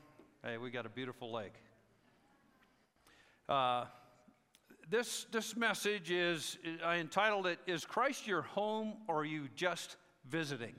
hey, 0.41 0.57
we 0.57 0.69
got 0.69 0.85
a 0.85 0.89
beautiful 0.89 1.33
lake. 1.33 1.55
Uh, 3.49 3.83
this, 4.89 5.27
this 5.31 5.55
message 5.55 6.09
is, 6.09 6.57
I 6.83 6.97
entitled 6.97 7.45
it, 7.45 7.59
Is 7.67 7.85
Christ 7.85 8.25
Your 8.25 8.41
Home 8.41 8.93
or 9.07 9.19
Are 9.19 9.25
You 9.25 9.47
Just 9.55 9.97
Visiting? 10.29 10.73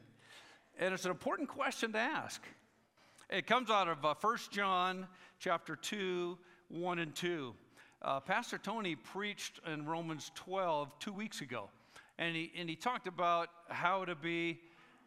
And 0.78 0.92
it's 0.92 1.04
an 1.04 1.10
important 1.10 1.48
question 1.48 1.92
to 1.92 1.98
ask. 1.98 2.42
It 3.28 3.46
comes 3.46 3.70
out 3.70 3.88
of 3.88 4.04
uh, 4.04 4.14
1 4.20 4.36
John 4.50 5.06
chapter 5.38 5.76
2, 5.76 6.36
1 6.68 6.98
and 6.98 7.14
2. 7.14 7.54
Uh, 8.02 8.20
Pastor 8.20 8.58
Tony 8.58 8.96
preached 8.96 9.60
in 9.72 9.86
Romans 9.86 10.32
12 10.34 10.98
two 10.98 11.12
weeks 11.12 11.40
ago, 11.40 11.68
and 12.18 12.34
he, 12.34 12.50
and 12.56 12.68
he 12.68 12.74
talked 12.74 13.06
about 13.06 13.48
how 13.68 14.04
to 14.04 14.16
be 14.16 14.58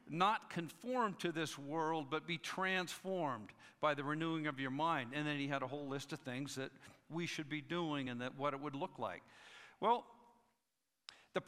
not 0.09 0.49
conformed 0.49 1.19
to 1.19 1.31
this 1.31 1.57
world, 1.57 2.07
but 2.09 2.27
be 2.27 2.37
transformed 2.37 3.49
by 3.81 3.93
the 3.93 4.03
renewing 4.03 4.47
of 4.47 4.59
your 4.59 4.71
mind. 4.71 5.11
And 5.13 5.25
then 5.25 5.37
he 5.37 5.47
had 5.47 5.63
a 5.63 5.67
whole 5.67 5.87
list 5.87 6.13
of 6.13 6.19
things 6.19 6.55
that 6.55 6.71
we 7.13 7.26
should 7.26 7.49
be 7.49 7.62
doing 7.62 8.10
and 8.10 8.21
that 8.21 8.38
what 8.38 8.54
it 8.54 8.60
would 8.60 8.76
look 8.76 8.99
like. 8.99 9.21
Well, 9.80 10.06
the, 11.34 11.41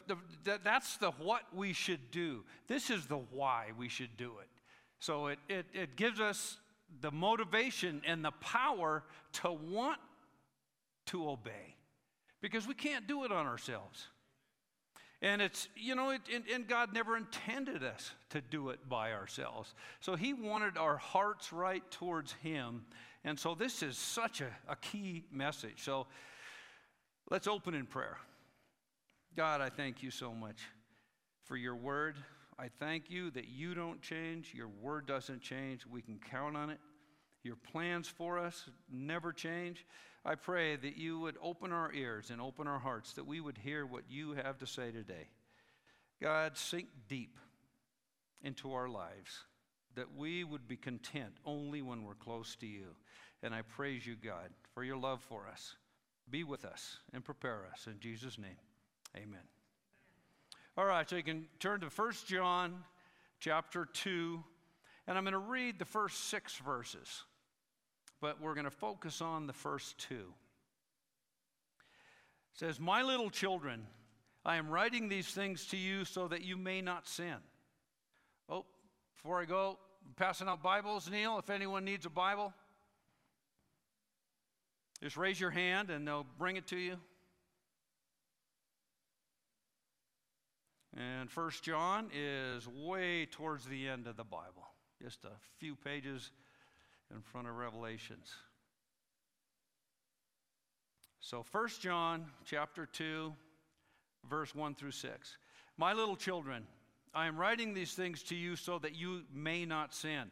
the, 0.43 0.59
that's 0.63 0.97
the 0.97 1.11
what 1.11 1.43
we 1.53 1.73
should 1.73 2.11
do. 2.11 2.43
This 2.67 2.89
is 2.89 3.05
the 3.05 3.17
why 3.17 3.67
we 3.77 3.87
should 3.87 4.17
do 4.17 4.33
it. 4.41 4.49
So 4.99 5.27
it, 5.27 5.39
it, 5.47 5.65
it 5.73 5.95
gives 5.95 6.19
us 6.19 6.57
the 7.01 7.11
motivation 7.11 8.01
and 8.05 8.23
the 8.23 8.31
power 8.31 9.03
to 9.33 9.51
want 9.51 9.99
to 11.07 11.29
obey 11.29 11.75
because 12.41 12.67
we 12.67 12.73
can't 12.73 13.07
do 13.07 13.23
it 13.25 13.31
on 13.31 13.45
ourselves. 13.45 14.07
And 15.21 15.41
it's, 15.41 15.67
you 15.75 15.95
know, 15.95 16.11
it, 16.11 16.21
and, 16.33 16.43
and, 16.53 16.67
God 16.67 16.93
never 16.93 17.15
intended 17.15 17.83
us 17.83 18.11
to 18.29 18.41
do 18.41 18.69
it 18.69 18.87
by 18.89 19.13
ourselves. 19.13 19.73
So 19.99 20.15
He 20.15 20.33
wanted 20.33 20.77
our 20.77 20.97
hearts 20.97 21.53
right 21.53 21.81
towards 21.89 22.33
Him. 22.33 22.85
And 23.25 23.39
so 23.39 23.55
this 23.55 23.81
is 23.81 23.97
such 23.97 24.39
a, 24.41 24.47
a 24.69 24.75
key 24.75 25.25
message. 25.31 25.81
So 25.83 26.05
let's 27.31 27.47
open 27.47 27.73
in 27.73 27.87
prayer. 27.87 28.17
God, 29.35 29.61
I 29.61 29.69
thank 29.69 30.03
you 30.03 30.11
so 30.11 30.31
much 30.31 30.61
for 31.43 31.57
your 31.57 31.75
word. 31.75 32.15
I 32.57 32.69
thank 32.79 33.09
you 33.09 33.31
that 33.31 33.49
you 33.49 33.73
don't 33.73 34.01
change, 34.01 34.53
your 34.53 34.69
word 34.69 35.07
doesn't 35.07 35.41
change. 35.41 35.85
We 35.85 36.01
can 36.01 36.19
count 36.19 36.55
on 36.55 36.69
it. 36.69 36.79
Your 37.43 37.57
plans 37.57 38.07
for 38.07 38.39
us 38.39 38.69
never 38.91 39.33
change. 39.33 39.85
I 40.23 40.35
pray 40.35 40.75
that 40.75 40.95
you 40.95 41.19
would 41.19 41.35
open 41.41 41.71
our 41.71 41.91
ears 41.93 42.29
and 42.29 42.39
open 42.39 42.67
our 42.67 42.79
hearts, 42.79 43.13
that 43.13 43.27
we 43.27 43.41
would 43.41 43.57
hear 43.57 43.85
what 43.85 44.03
you 44.09 44.33
have 44.33 44.57
to 44.59 44.67
say 44.67 44.91
today. 44.91 45.29
God, 46.21 46.57
sink 46.57 46.87
deep 47.09 47.37
into 48.41 48.73
our 48.73 48.87
lives, 48.87 49.43
that 49.95 50.15
we 50.15 50.43
would 50.43 50.67
be 50.67 50.77
content 50.77 51.33
only 51.45 51.81
when 51.81 52.03
we're 52.03 52.15
close 52.15 52.55
to 52.57 52.67
you. 52.67 52.95
And 53.45 53.53
I 53.53 53.61
praise 53.61 54.05
you, 54.05 54.15
God, 54.15 54.49
for 54.73 54.83
your 54.83 54.97
love 54.97 55.21
for 55.21 55.47
us. 55.47 55.75
Be 56.29 56.43
with 56.43 56.65
us 56.65 56.97
and 57.13 57.23
prepare 57.23 57.61
us. 57.71 57.87
In 57.87 57.99
Jesus' 57.99 58.37
name, 58.37 58.57
amen. 59.15 59.43
All 60.77 60.85
right, 60.85 61.09
so 61.09 61.15
you 61.15 61.23
can 61.23 61.45
turn 61.59 61.79
to 61.79 61.87
1 61.87 62.11
John 62.27 62.83
chapter 63.39 63.85
2, 63.85 64.43
and 65.07 65.17
I'm 65.17 65.23
going 65.23 65.33
to 65.33 65.37
read 65.37 65.79
the 65.79 65.85
first 65.85 66.25
six 66.25 66.57
verses 66.57 67.23
but 68.21 68.41
we're 68.41 68.53
going 68.53 68.65
to 68.65 68.71
focus 68.71 69.21
on 69.21 69.47
the 69.47 69.53
first 69.53 69.97
two. 69.97 70.33
It 72.53 72.59
says, 72.59 72.79
My 72.79 73.01
little 73.01 73.29
children, 73.29 73.85
I 74.43 74.57
am 74.57 74.69
writing 74.69 75.09
these 75.09 75.27
things 75.27 75.67
to 75.67 75.77
you 75.77 76.05
so 76.05 76.27
that 76.27 76.43
you 76.43 76.57
may 76.57 76.81
not 76.81 77.07
sin. 77.07 77.35
Oh, 78.49 78.65
before 79.13 79.41
I 79.41 79.45
go, 79.45 79.77
I'm 80.05 80.13
passing 80.15 80.47
out 80.47 80.63
Bibles, 80.63 81.09
Neil, 81.09 81.37
if 81.37 81.49
anyone 81.49 81.85
needs 81.85 82.05
a 82.05 82.09
Bible. 82.09 82.53
Just 85.05 85.17
raise 85.17 85.39
your 85.39 85.51
hand 85.51 85.91
and 85.91 86.07
they'll 86.07 86.25
bring 86.39 86.55
it 86.55 86.65
to 86.65 86.77
you. 86.77 86.97
And 90.97 91.29
First 91.29 91.61
John 91.61 92.09
is 92.11 92.67
way 92.67 93.27
towards 93.27 93.67
the 93.67 93.87
end 93.87 94.07
of 94.07 94.17
the 94.17 94.23
Bible, 94.23 94.65
just 94.99 95.23
a 95.23 95.29
few 95.59 95.75
pages 95.75 96.31
in 97.13 97.21
front 97.21 97.47
of 97.47 97.53
Revelations. 97.53 98.33
So 101.19 101.45
1 101.51 101.67
John 101.81 102.25
chapter 102.43 102.87
2 102.87 103.31
verse 104.27 104.55
1 104.55 104.73
through 104.73 104.89
6. 104.89 105.37
My 105.77 105.93
little 105.93 106.15
children, 106.15 106.65
I 107.13 107.27
am 107.27 107.37
writing 107.37 107.75
these 107.75 107.93
things 107.93 108.23
to 108.23 108.35
you 108.35 108.55
so 108.55 108.79
that 108.79 108.95
you 108.95 109.21
may 109.31 109.65
not 109.65 109.93
sin. 109.93 110.31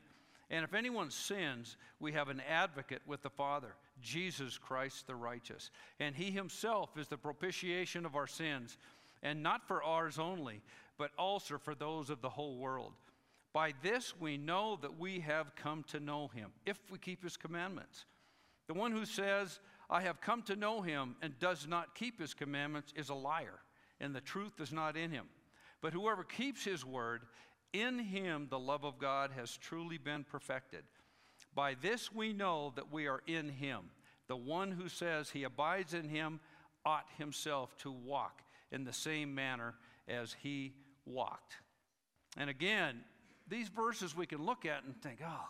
And 0.49 0.63
if 0.63 0.73
anyone 0.73 1.11
sins, 1.11 1.77
we 1.99 2.13
have 2.13 2.29
an 2.29 2.41
advocate 2.49 3.03
with 3.05 3.21
the 3.21 3.29
Father, 3.29 3.75
Jesus 4.01 4.57
Christ 4.57 5.07
the 5.07 5.15
righteous. 5.15 5.71
And 5.99 6.15
he 6.15 6.31
himself 6.31 6.97
is 6.97 7.07
the 7.07 7.17
propitiation 7.17 8.05
of 8.05 8.15
our 8.15 8.27
sins, 8.27 8.77
and 9.21 9.41
not 9.41 9.67
for 9.67 9.83
ours 9.83 10.19
only, 10.19 10.61
but 10.97 11.11
also 11.17 11.57
for 11.57 11.75
those 11.75 12.09
of 12.09 12.21
the 12.21 12.29
whole 12.29 12.57
world. 12.57 12.93
By 13.53 13.73
this 13.83 14.13
we 14.19 14.37
know 14.37 14.77
that 14.81 14.99
we 14.99 15.19
have 15.21 15.55
come 15.55 15.83
to 15.89 15.99
know 15.99 16.29
him, 16.29 16.51
if 16.65 16.79
we 16.91 16.97
keep 16.97 17.23
his 17.23 17.37
commandments. 17.37 18.05
The 18.67 18.73
one 18.73 18.91
who 18.91 19.05
says, 19.05 19.59
I 19.89 20.01
have 20.01 20.21
come 20.21 20.41
to 20.43 20.55
know 20.55 20.81
him 20.81 21.15
and 21.21 21.37
does 21.39 21.67
not 21.67 21.95
keep 21.95 22.19
his 22.19 22.33
commandments 22.33 22.93
is 22.95 23.09
a 23.09 23.15
liar, 23.15 23.59
and 23.99 24.15
the 24.15 24.21
truth 24.21 24.59
is 24.59 24.71
not 24.71 24.97
in 24.97 25.11
him. 25.11 25.25
But 25.81 25.93
whoever 25.93 26.23
keeps 26.23 26.63
his 26.63 26.85
word, 26.85 27.21
in 27.73 27.99
him 27.99 28.47
the 28.49 28.59
love 28.59 28.85
of 28.85 28.97
God 28.97 29.31
has 29.35 29.57
truly 29.57 29.97
been 29.97 30.23
perfected. 30.23 30.83
By 31.55 31.75
this 31.75 32.11
we 32.11 32.33
know 32.33 32.73
that 32.75 32.91
we 32.91 33.07
are 33.07 33.21
in 33.27 33.49
him. 33.49 33.81
The 34.27 34.35
one 34.35 34.71
who 34.71 34.89
says 34.89 35.29
he 35.29 35.43
abides 35.43 35.93
in 35.93 36.09
him 36.09 36.39
ought 36.85 37.05
himself 37.17 37.77
to 37.79 37.91
walk 37.91 38.41
in 38.71 38.83
the 38.83 38.93
same 38.93 39.33
manner 39.35 39.75
as 40.07 40.35
he 40.41 40.73
walked. 41.05 41.57
And 42.37 42.49
again, 42.49 43.01
these 43.47 43.69
verses 43.69 44.15
we 44.15 44.25
can 44.25 44.43
look 44.43 44.65
at 44.65 44.83
and 44.83 44.95
think, 45.01 45.19
oh, 45.25 45.47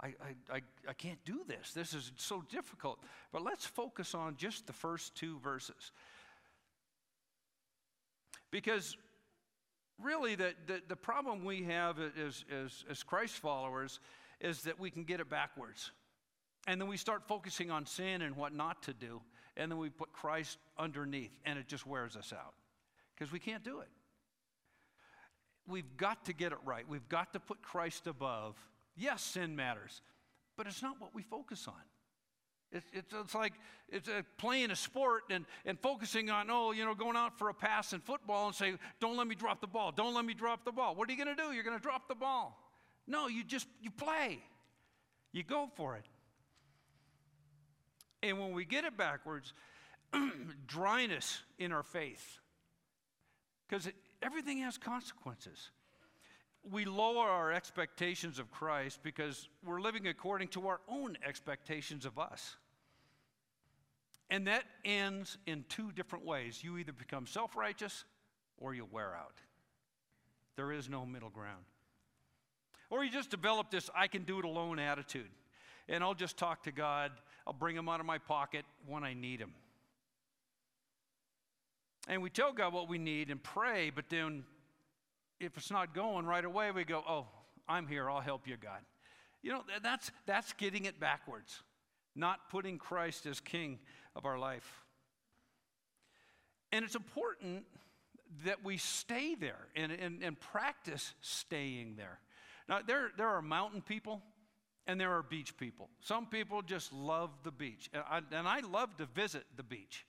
I, 0.00 0.14
I, 0.52 0.60
I, 0.88 0.92
can't 0.92 1.22
do 1.24 1.42
this. 1.46 1.72
This 1.72 1.94
is 1.94 2.12
so 2.16 2.42
difficult. 2.50 2.98
But 3.32 3.42
let's 3.42 3.64
focus 3.64 4.14
on 4.14 4.36
just 4.36 4.66
the 4.66 4.72
first 4.72 5.14
two 5.14 5.38
verses. 5.38 5.92
Because 8.50 8.96
really, 10.02 10.34
the, 10.34 10.54
the, 10.66 10.82
the 10.88 10.96
problem 10.96 11.44
we 11.44 11.62
have 11.64 11.98
as, 11.98 12.44
as, 12.52 12.84
as 12.90 13.02
Christ 13.02 13.34
followers 13.34 14.00
is 14.40 14.62
that 14.62 14.78
we 14.78 14.90
can 14.90 15.04
get 15.04 15.20
it 15.20 15.28
backwards. 15.28 15.90
And 16.66 16.80
then 16.80 16.88
we 16.88 16.96
start 16.96 17.22
focusing 17.28 17.70
on 17.70 17.86
sin 17.86 18.22
and 18.22 18.36
what 18.36 18.54
not 18.54 18.82
to 18.84 18.92
do. 18.94 19.20
And 19.56 19.70
then 19.70 19.78
we 19.78 19.90
put 19.90 20.12
Christ 20.12 20.58
underneath, 20.78 21.32
and 21.44 21.58
it 21.58 21.68
just 21.68 21.86
wears 21.86 22.16
us 22.16 22.32
out 22.32 22.54
because 23.14 23.32
we 23.32 23.38
can't 23.38 23.62
do 23.62 23.80
it 23.80 23.88
we've 25.68 25.96
got 25.96 26.24
to 26.26 26.32
get 26.32 26.52
it 26.52 26.58
right. 26.64 26.88
We've 26.88 27.08
got 27.08 27.32
to 27.32 27.40
put 27.40 27.62
Christ 27.62 28.06
above. 28.06 28.56
Yes, 28.96 29.22
sin 29.22 29.56
matters, 29.56 30.02
but 30.56 30.66
it's 30.66 30.82
not 30.82 31.00
what 31.00 31.14
we 31.14 31.22
focus 31.22 31.66
on. 31.66 31.74
It's, 32.72 32.86
it's, 32.92 33.12
it's 33.12 33.34
like 33.34 33.52
it's 33.88 34.08
a, 34.08 34.24
playing 34.36 34.72
a 34.72 34.76
sport 34.76 35.24
and, 35.30 35.44
and 35.64 35.78
focusing 35.78 36.28
on, 36.30 36.48
oh, 36.50 36.72
you 36.72 36.84
know, 36.84 36.94
going 36.94 37.16
out 37.16 37.38
for 37.38 37.48
a 37.48 37.54
pass 37.54 37.92
in 37.92 38.00
football 38.00 38.46
and 38.46 38.54
say, 38.54 38.74
don't 39.00 39.16
let 39.16 39.28
me 39.28 39.36
drop 39.36 39.60
the 39.60 39.66
ball. 39.66 39.92
Don't 39.92 40.14
let 40.14 40.24
me 40.24 40.34
drop 40.34 40.64
the 40.64 40.72
ball. 40.72 40.94
What 40.96 41.08
are 41.08 41.12
you 41.12 41.24
going 41.24 41.34
to 41.34 41.40
do? 41.40 41.52
You're 41.52 41.62
going 41.62 41.76
to 41.76 41.82
drop 41.82 42.08
the 42.08 42.16
ball. 42.16 42.58
No, 43.06 43.28
you 43.28 43.44
just, 43.44 43.66
you 43.80 43.90
play. 43.90 44.38
You 45.32 45.42
go 45.42 45.68
for 45.76 45.96
it. 45.96 46.06
And 48.22 48.38
when 48.38 48.52
we 48.52 48.64
get 48.64 48.84
it 48.84 48.96
backwards, 48.96 49.52
dryness 50.66 51.42
in 51.58 51.72
our 51.72 51.82
faith. 51.82 52.38
Because 53.68 53.88
everything 54.22 54.58
has 54.58 54.78
consequences. 54.78 55.70
We 56.70 56.86
lower 56.86 57.28
our 57.28 57.52
expectations 57.52 58.38
of 58.38 58.50
Christ 58.50 59.00
because 59.02 59.48
we're 59.66 59.80
living 59.80 60.06
according 60.06 60.48
to 60.48 60.68
our 60.68 60.80
own 60.88 61.18
expectations 61.26 62.06
of 62.06 62.18
us. 62.18 62.56
And 64.30 64.46
that 64.46 64.64
ends 64.84 65.36
in 65.46 65.64
two 65.68 65.92
different 65.92 66.24
ways. 66.24 66.64
You 66.64 66.78
either 66.78 66.92
become 66.92 67.26
self 67.26 67.56
righteous 67.56 68.04
or 68.56 68.74
you 68.74 68.88
wear 68.90 69.14
out. 69.14 69.36
There 70.56 70.72
is 70.72 70.88
no 70.88 71.04
middle 71.04 71.28
ground. 71.28 71.64
Or 72.90 73.04
you 73.04 73.10
just 73.10 73.30
develop 73.30 73.70
this 73.70 73.90
I 73.94 74.06
can 74.06 74.24
do 74.24 74.38
it 74.38 74.44
alone 74.44 74.78
attitude. 74.78 75.30
And 75.88 76.02
I'll 76.02 76.14
just 76.14 76.36
talk 76.36 76.62
to 76.64 76.72
God, 76.72 77.12
I'll 77.46 77.52
bring 77.52 77.76
him 77.76 77.88
out 77.88 78.00
of 78.00 78.06
my 78.06 78.18
pocket 78.18 78.64
when 78.86 79.04
I 79.04 79.14
need 79.14 79.40
him. 79.40 79.52
And 82.08 82.22
we 82.22 82.30
tell 82.30 82.52
God 82.52 82.72
what 82.72 82.88
we 82.88 82.98
need 82.98 83.30
and 83.30 83.42
pray, 83.42 83.90
but 83.90 84.04
then 84.08 84.44
if 85.40 85.56
it's 85.56 85.70
not 85.70 85.94
going 85.94 86.26
right 86.26 86.44
away, 86.44 86.70
we 86.70 86.84
go, 86.84 87.02
oh, 87.08 87.26
I'm 87.68 87.86
here, 87.86 88.10
I'll 88.10 88.20
help 88.20 88.46
you, 88.46 88.56
God. 88.56 88.80
You 89.42 89.52
know, 89.52 89.62
that's, 89.82 90.10
that's 90.26 90.52
getting 90.54 90.84
it 90.84 91.00
backwards, 91.00 91.62
not 92.14 92.50
putting 92.50 92.78
Christ 92.78 93.26
as 93.26 93.40
king 93.40 93.78
of 94.16 94.24
our 94.24 94.38
life. 94.38 94.84
And 96.72 96.84
it's 96.84 96.94
important 96.94 97.64
that 98.44 98.64
we 98.64 98.78
stay 98.78 99.34
there 99.34 99.68
and, 99.76 99.92
and, 99.92 100.22
and 100.22 100.38
practice 100.40 101.14
staying 101.20 101.94
there. 101.96 102.18
Now, 102.68 102.80
there, 102.86 103.10
there 103.16 103.28
are 103.28 103.42
mountain 103.42 103.82
people 103.82 104.22
and 104.86 105.00
there 105.00 105.12
are 105.12 105.22
beach 105.22 105.56
people. 105.56 105.88
Some 106.00 106.26
people 106.26 106.62
just 106.62 106.92
love 106.92 107.30
the 107.42 107.50
beach. 107.50 107.88
And 107.92 108.02
I, 108.08 108.20
and 108.36 108.46
I 108.46 108.60
love 108.60 108.96
to 108.98 109.06
visit 109.06 109.44
the 109.56 109.62
beach. 109.62 110.06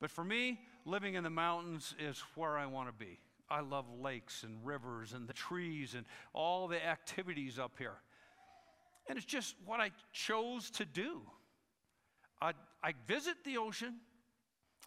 But 0.00 0.10
for 0.10 0.24
me, 0.24 0.60
living 0.84 1.14
in 1.14 1.24
the 1.24 1.30
mountains 1.30 1.94
is 1.98 2.22
where 2.34 2.56
I 2.56 2.66
want 2.66 2.88
to 2.88 2.92
be. 2.92 3.18
I 3.50 3.60
love 3.60 3.86
lakes 4.00 4.42
and 4.42 4.64
rivers 4.64 5.12
and 5.12 5.26
the 5.26 5.32
trees 5.32 5.94
and 5.94 6.04
all 6.32 6.68
the 6.68 6.84
activities 6.84 7.58
up 7.58 7.72
here. 7.78 7.96
And 9.08 9.16
it's 9.16 9.26
just 9.26 9.54
what 9.64 9.80
I 9.80 9.90
chose 10.12 10.70
to 10.72 10.84
do. 10.84 11.22
I, 12.40 12.52
I 12.82 12.92
visit 13.06 13.36
the 13.44 13.56
ocean, 13.56 13.94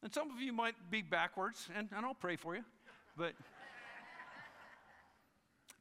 and 0.04 0.14
some 0.14 0.32
of 0.32 0.40
you 0.40 0.54
might 0.54 0.76
be 0.90 1.02
backwards, 1.02 1.68
and, 1.76 1.90
and 1.96 2.06
I'll 2.06 2.14
pray 2.14 2.36
for 2.36 2.56
you, 2.56 2.64
but, 3.18 3.34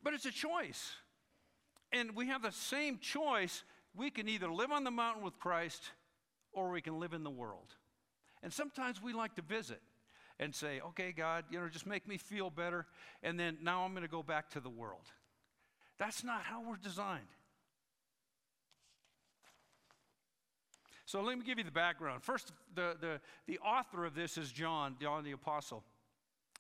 but 0.03 0.15
it's 0.15 0.25
a 0.25 0.33
choice. 0.33 0.93
And 1.93 2.15
we 2.15 2.29
have 2.29 2.43
the 2.43 2.53
same 2.53 2.99
choice. 2.99 3.65
We 3.95 4.11
can 4.11 4.29
either 4.29 4.51
live 4.51 4.71
on 4.71 4.85
the 4.85 4.91
mountain 4.91 5.25
with 5.25 5.39
Christ 5.39 5.91
or 6.53 6.71
we 6.71 6.81
can 6.81 7.01
live 7.01 7.13
in 7.13 7.25
the 7.25 7.31
world. 7.31 7.75
And 8.43 8.53
sometimes 8.53 9.03
we 9.03 9.13
like 9.13 9.35
to 9.37 9.43
visit 9.43 9.81
and 10.39 10.55
say, 10.55 10.81
okay, 10.81 11.13
God, 11.13 11.45
you 11.51 11.61
know, 11.61 11.69
just 11.69 11.87
make 11.87 12.09
me 12.09 12.17
feel 12.17 12.49
better. 12.49 12.87
And 13.23 13.39
then 13.39 13.59
now 13.63 13.85
I'm 13.85 13.93
going 13.93 14.03
to 14.03 14.09
go 14.09 14.23
back 14.23 14.51
to 14.51 14.61
the 14.61 14.71
world. 14.71 15.07
That's 15.99 16.25
not 16.25 16.43
how 16.43 16.63
we're 16.63 16.77
designed. 16.77 17.27
So 21.05 21.21
let 21.21 21.37
me 21.37 21.45
give 21.45 21.59
you 21.59 21.65
the 21.65 21.73
background. 21.73 22.23
First, 22.23 22.53
the, 22.75 22.97
the, 23.01 23.21
the 23.47 23.59
author 23.59 24.05
of 24.05 24.15
this 24.15 24.39
is 24.39 24.53
John, 24.53 24.97
John 25.01 25.25
the 25.25 25.33
Apostle. 25.33 25.83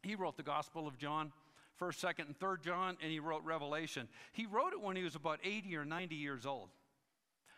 He 0.03 0.14
wrote 0.14 0.37
the 0.37 0.43
Gospel 0.43 0.88
of 0.88 0.99
John, 0.99 1.33
1st, 1.81 2.14
2nd, 2.14 2.27
and 2.27 2.38
3rd 2.38 2.62
John, 2.62 2.97
and 3.03 3.11
he 3.11 3.21
wrote 3.21 3.43
Revelation. 3.45 4.09
He 4.33 4.47
wrote 4.47 4.73
it 4.73 4.81
when 4.81 4.97
he 4.97 5.03
was 5.03 5.14
about 5.14 5.40
80 5.43 5.77
or 5.77 5.85
90 5.85 6.14
years 6.14 6.47
old. 6.47 6.69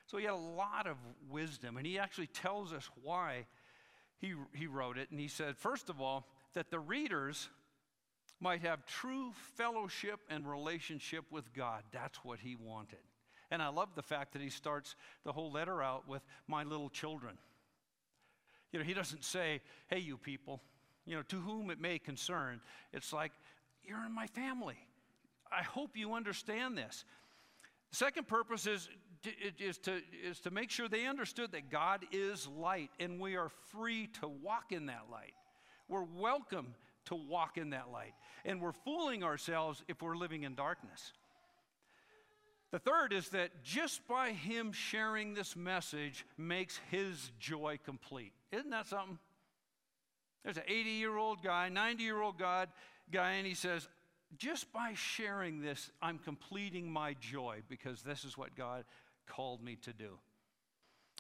So 0.07 0.19
he 0.19 0.25
had 0.25 0.35
a 0.35 0.37
lot 0.37 0.87
of 0.87 0.97
wisdom, 1.31 1.77
and 1.77 1.87
he 1.87 1.99
actually 1.99 2.27
tells 2.27 2.73
us 2.73 2.89
why 3.03 3.47
he, 4.19 4.35
he 4.55 4.67
wrote 4.67 4.99
it. 4.99 5.11
And 5.11 5.19
he 5.19 5.29
said, 5.29 5.57
first 5.57 5.89
of 5.89 6.01
all, 6.01 6.27
that 6.55 6.71
the 6.71 6.79
readers 6.79 7.49
might 8.41 8.61
have 8.61 8.85
true 8.87 9.33
fellowship 9.57 10.21
and 10.29 10.49
relationship 10.49 11.25
with 11.31 11.53
God. 11.55 11.83
That's 11.93 12.19
what 12.25 12.41
he 12.41 12.57
wanted. 12.57 12.99
And 13.51 13.63
I 13.63 13.69
love 13.69 13.91
the 13.95 14.03
fact 14.03 14.33
that 14.33 14.43
he 14.43 14.49
starts 14.49 14.97
the 15.25 15.33
whole 15.33 15.53
letter 15.53 15.83
out 15.83 16.09
with, 16.09 16.23
My 16.47 16.65
little 16.65 16.89
children. 16.89 17.37
You 18.73 18.79
know, 18.79 18.85
he 18.85 18.95
doesn't 18.95 19.25
say, 19.25 19.61
Hey, 19.89 19.99
you 19.99 20.17
people, 20.17 20.63
you 21.05 21.15
know, 21.15 21.23
to 21.29 21.37
whom 21.37 21.71
it 21.71 21.81
may 21.81 21.99
concern. 21.99 22.61
It's 22.93 23.13
like, 23.13 23.33
You're 23.87 24.05
in 24.05 24.15
my 24.15 24.27
family. 24.29 24.79
I 25.51 25.63
hope 25.63 25.97
you 25.97 26.15
understand 26.15 26.79
this. 26.79 27.05
The 27.91 27.97
second 27.97 28.27
purpose 28.27 28.67
is, 28.67 28.89
is, 29.59 29.79
to, 29.79 30.01
is 30.25 30.41
to 30.41 30.51
make 30.51 30.71
sure 30.71 30.89
they 30.89 31.07
understood 31.07 31.53
that 31.53 31.71
God 31.71 32.05
is 32.11 32.49
light 32.49 32.91
and 32.99 33.21
we 33.21 33.37
are 33.37 33.51
free 33.71 34.09
to 34.21 34.29
walk 34.29 34.73
in 34.73 34.87
that 34.87 35.07
light. 35.11 35.35
We're 35.89 36.05
welcome 36.05 36.75
to 37.07 37.15
walk 37.15 37.59
in 37.59 37.71
that 37.71 37.91
light. 37.93 38.15
And 38.45 38.61
we're 38.61 38.73
fooling 38.73 39.23
ourselves 39.23 39.83
if 39.89 40.01
we're 40.01 40.17
living 40.17 40.45
in 40.45 40.55
darkness. 40.55 41.13
The 42.71 42.79
third 42.79 43.13
is 43.13 43.29
that 43.31 43.63
just 43.63 44.07
by 44.09 44.31
him 44.31 44.73
sharing 44.73 45.35
this 45.35 45.55
message 45.55 46.25
makes 46.39 46.81
his 46.91 47.31
joy 47.39 47.79
complete. 47.85 48.33
Isn't 48.51 48.71
that 48.71 48.87
something? 48.87 49.19
There's 50.43 50.57
an 50.57 50.65
80 50.67 50.91
year 50.91 51.17
old 51.17 51.43
guy, 51.43 51.69
90 51.69 52.03
year 52.03 52.21
old 52.21 52.39
guy, 53.11 53.33
and 53.33 53.47
he 53.47 53.55
says, 53.55 53.89
just 54.39 54.73
by 54.73 54.95
sharing 54.95 55.61
this, 55.61 55.91
I'm 56.01 56.19
completing 56.19 56.91
my 56.91 57.15
joy 57.21 57.63
because 57.69 58.03
this 58.03 58.25
is 58.25 58.39
what 58.39 58.57
God 58.57 58.85
called 59.27 59.63
me 59.63 59.77
to 59.83 59.93
do. 59.93 60.19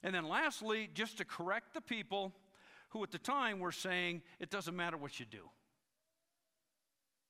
And 0.03 0.14
then 0.14 0.26
lastly, 0.28 0.89
just 0.95 1.18
to 1.18 1.24
correct 1.24 1.74
the 1.74 1.80
people 1.80 2.33
who 2.91 3.03
at 3.03 3.11
the 3.11 3.18
time 3.18 3.61
were 3.61 3.72
saying, 3.72 4.22
it 4.41 4.51
doesn't 4.51 4.76
matter 4.76 4.97
what 4.97 5.20
you 5.20 5.26
do. 5.26 5.49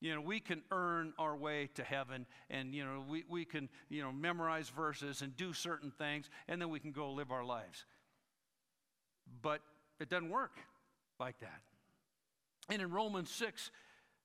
You 0.00 0.16
know, 0.16 0.20
we 0.20 0.40
can 0.40 0.62
earn 0.72 1.12
our 1.16 1.36
way 1.36 1.68
to 1.74 1.84
heaven 1.84 2.26
and, 2.50 2.74
you 2.74 2.84
know, 2.84 3.04
we, 3.08 3.24
we 3.28 3.44
can, 3.44 3.68
you 3.88 4.02
know, 4.02 4.10
memorize 4.10 4.68
verses 4.68 5.22
and 5.22 5.36
do 5.36 5.52
certain 5.52 5.92
things 5.92 6.28
and 6.48 6.60
then 6.60 6.70
we 6.70 6.80
can 6.80 6.90
go 6.90 7.12
live 7.12 7.30
our 7.30 7.44
lives. 7.44 7.84
But 9.42 9.60
it 10.00 10.08
doesn't 10.08 10.30
work 10.30 10.58
like 11.20 11.38
that. 11.38 11.60
And 12.68 12.82
in 12.82 12.90
Romans 12.90 13.30
6, 13.30 13.70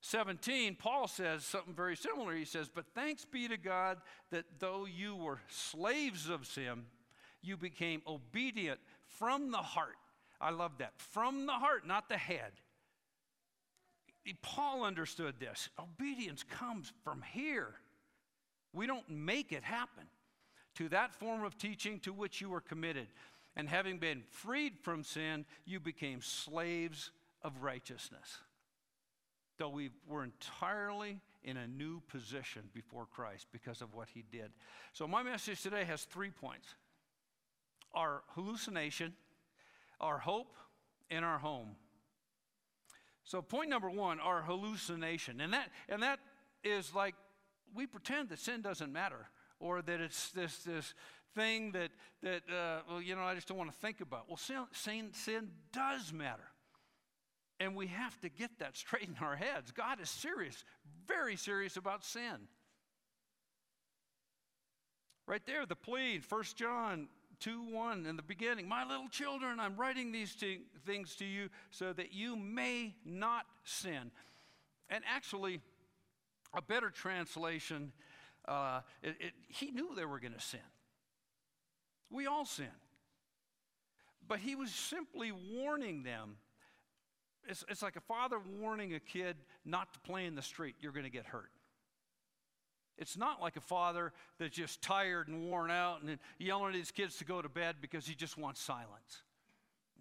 17, 0.02 0.76
Paul 0.76 1.08
says 1.08 1.44
something 1.44 1.74
very 1.74 1.96
similar. 1.96 2.36
He 2.36 2.46
says, 2.46 2.70
But 2.74 2.86
thanks 2.94 3.26
be 3.26 3.48
to 3.48 3.58
God 3.58 3.98
that 4.32 4.46
though 4.60 4.86
you 4.86 5.16
were 5.16 5.40
slaves 5.50 6.30
of 6.30 6.46
sin, 6.46 6.84
you 7.42 7.58
became 7.58 8.02
obedient 8.08 8.80
from 9.18 9.52
the 9.52 9.58
heart. 9.58 9.96
I 10.40 10.52
love 10.52 10.74
that. 10.80 10.94
From 10.98 11.46
the 11.46 11.54
heart, 11.54 11.88
not 11.88 12.10
the 12.10 12.18
head. 12.18 12.52
Paul 14.42 14.84
understood 14.84 15.36
this. 15.40 15.70
Obedience 15.80 16.44
comes 16.44 16.92
from 17.04 17.24
here. 17.32 17.76
We 18.74 18.86
don't 18.86 19.10
make 19.10 19.52
it 19.52 19.64
happen. 19.64 20.04
To 20.76 20.90
that 20.90 21.16
form 21.16 21.44
of 21.44 21.58
teaching 21.58 22.00
to 22.02 22.14
which 22.14 22.40
you 22.40 22.50
were 22.50 22.62
committed. 22.62 23.08
And 23.56 23.68
having 23.68 23.98
been 23.98 24.22
freed 24.30 24.74
from 24.80 25.04
sin, 25.04 25.46
you 25.66 25.80
became 25.80 26.22
slaves 26.22 27.10
of 27.42 27.64
righteousness. 27.64 28.38
Though 29.58 29.70
we 29.70 29.90
were 30.08 30.24
entirely 30.24 31.20
in 31.44 31.58
a 31.58 31.68
new 31.68 32.02
position 32.10 32.64
before 32.74 33.06
Christ 33.06 33.48
because 33.52 33.82
of 33.82 33.94
what 33.94 34.10
he 34.14 34.24
did. 34.32 34.52
So, 34.94 35.08
my 35.08 35.24
message 35.24 35.62
today 35.62 35.84
has 35.86 36.04
three 36.04 36.30
points 36.30 36.76
our 37.94 38.22
hallucination, 38.36 39.14
our 40.00 40.20
hope, 40.20 40.56
and 41.10 41.26
our 41.26 41.40
home. 41.40 41.70
So, 43.24 43.42
point 43.42 43.70
number 43.70 43.90
one, 43.90 44.20
our 44.20 44.42
hallucination. 44.42 45.42
And 45.42 45.54
that, 45.54 45.70
and 45.90 46.04
that 46.04 46.20
is 46.64 46.94
like 46.94 47.16
we 47.74 47.86
pretend 47.86 48.30
that 48.30 48.40
sin 48.40 48.62
doesn't 48.62 48.92
matter 48.92 49.28
or 49.60 49.82
that 49.82 50.00
it's 50.00 50.32
this, 50.32 50.60
this 50.60 50.94
thing 51.36 51.72
that, 51.72 51.92
that 52.22 52.44
uh, 52.50 52.82
well, 52.90 53.02
you 53.02 53.16
know, 53.16 53.24
I 53.24 53.36
just 53.36 53.48
don't 53.48 53.58
want 53.58 53.72
to 53.72 53.78
think 53.78 54.02
about. 54.02 54.28
Well, 54.28 54.38
sin, 54.38 54.64
sin, 54.72 55.10
sin 55.14 55.50
does 55.72 56.14
matter. 56.14 56.50
And 57.60 57.76
we 57.76 57.88
have 57.88 58.20
to 58.22 58.30
get 58.30 58.52
that 58.60 58.78
straight 58.78 59.08
in 59.08 59.16
our 59.22 59.36
heads. 59.36 59.72
God 59.72 60.00
is 60.00 60.10
serious, 60.10 60.64
very 61.08 61.36
serious 61.36 61.76
about 61.76 62.04
sin. 62.04 62.48
Right 65.26 65.46
there, 65.46 65.66
the 65.66 65.76
plea, 65.76 66.22
1 66.30 66.44
John 66.56 67.10
2 67.40 67.70
1 67.72 68.06
in 68.06 68.16
the 68.16 68.24
beginning. 68.24 68.68
My 68.68 68.86
little 68.86 69.10
children, 69.10 69.60
I'm 69.60 69.76
writing 69.76 70.12
these 70.12 70.34
t- 70.36 70.62
things 70.86 71.16
to 71.18 71.26
you 71.26 71.50
so 71.70 71.94
that 71.94 72.14
you 72.14 72.36
may 72.36 72.96
not 73.06 73.46
sin. 73.64 74.12
And 74.90 75.04
actually, 75.08 75.60
a 76.56 76.62
better 76.62 76.90
translation, 76.90 77.92
uh, 78.48 78.82
it, 79.04 79.16
it, 79.20 79.34
he 79.48 79.72
knew 79.72 79.94
they 79.96 80.06
were 80.06 80.20
going 80.20 80.34
to 80.34 80.40
sin. 80.40 80.60
We 82.10 82.26
all 82.26 82.46
sin. 82.46 82.68
But 84.28 84.40
he 84.40 84.56
was 84.56 84.72
simply 84.72 85.32
warning 85.32 86.04
them. 86.04 86.38
It's, 87.48 87.64
it's 87.70 87.82
like 87.82 87.96
a 87.96 88.02
father 88.02 88.38
warning 88.60 88.94
a 88.94 89.00
kid 89.00 89.38
not 89.66 89.94
to 89.94 90.00
play 90.00 90.26
in 90.26 90.36
the 90.36 90.42
street, 90.42 90.76
you're 90.82 90.92
going 90.92 91.06
to 91.06 91.12
get 91.12 91.26
hurt. 91.26 91.50
It's 92.98 93.16
not 93.16 93.42
like 93.42 93.56
a 93.58 93.62
father 93.62 94.12
that's 94.40 94.56
just 94.56 94.82
tired 94.82 95.28
and 95.28 95.44
worn 95.44 95.70
out 95.70 96.02
and 96.02 96.18
yelling 96.40 96.74
at 96.74 96.80
his 96.80 96.92
kids 96.92 97.18
to 97.18 97.26
go 97.26 97.42
to 97.42 97.50
bed 97.50 97.76
because 97.80 98.08
he 98.08 98.16
just 98.16 98.38
wants 98.38 98.60
silence. 98.60 99.22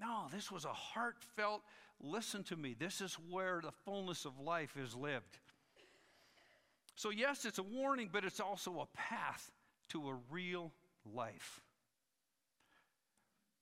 No, 0.00 0.26
this 0.32 0.50
was 0.50 0.64
a 0.64 0.72
heartfelt 0.72 1.62
listen 2.00 2.42
to 2.44 2.56
me. 2.56 2.74
This 2.78 3.00
is 3.00 3.14
where 3.30 3.60
the 3.62 3.72
fullness 3.84 4.24
of 4.24 4.38
life 4.38 4.76
is 4.76 4.94
lived. 4.94 5.38
So, 6.94 7.10
yes, 7.10 7.44
it's 7.44 7.58
a 7.58 7.62
warning, 7.62 8.08
but 8.12 8.24
it's 8.24 8.40
also 8.40 8.80
a 8.80 8.96
path 8.96 9.50
to 9.90 10.08
a 10.08 10.16
real 10.30 10.72
life. 11.14 11.60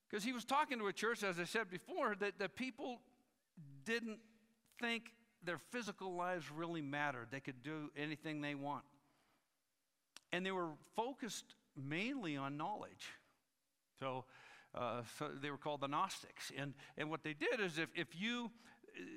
Because 0.08 0.24
he 0.24 0.32
was 0.32 0.44
talking 0.44 0.78
to 0.78 0.86
a 0.86 0.92
church, 0.92 1.24
as 1.24 1.40
I 1.40 1.44
said 1.44 1.68
before, 1.68 2.14
that, 2.20 2.38
that 2.38 2.54
people 2.54 3.00
didn't 3.84 4.18
think 4.80 5.04
their 5.44 5.58
physical 5.70 6.14
lives 6.14 6.50
really 6.50 6.82
mattered. 6.82 7.28
They 7.30 7.40
could 7.40 7.62
do 7.62 7.90
anything 7.96 8.40
they 8.40 8.54
want. 8.54 8.84
And 10.32 10.44
they 10.44 10.52
were 10.52 10.70
focused 10.96 11.54
mainly 11.76 12.36
on 12.36 12.56
knowledge. 12.56 13.08
So, 14.00 14.24
uh, 14.74 15.02
so 15.18 15.28
they 15.40 15.50
were 15.50 15.58
called 15.58 15.80
the 15.80 15.88
Gnostics. 15.88 16.50
And, 16.56 16.74
and 16.96 17.10
what 17.10 17.22
they 17.22 17.34
did 17.34 17.60
is 17.60 17.78
if, 17.78 17.88
if 17.94 18.08
you, 18.18 18.50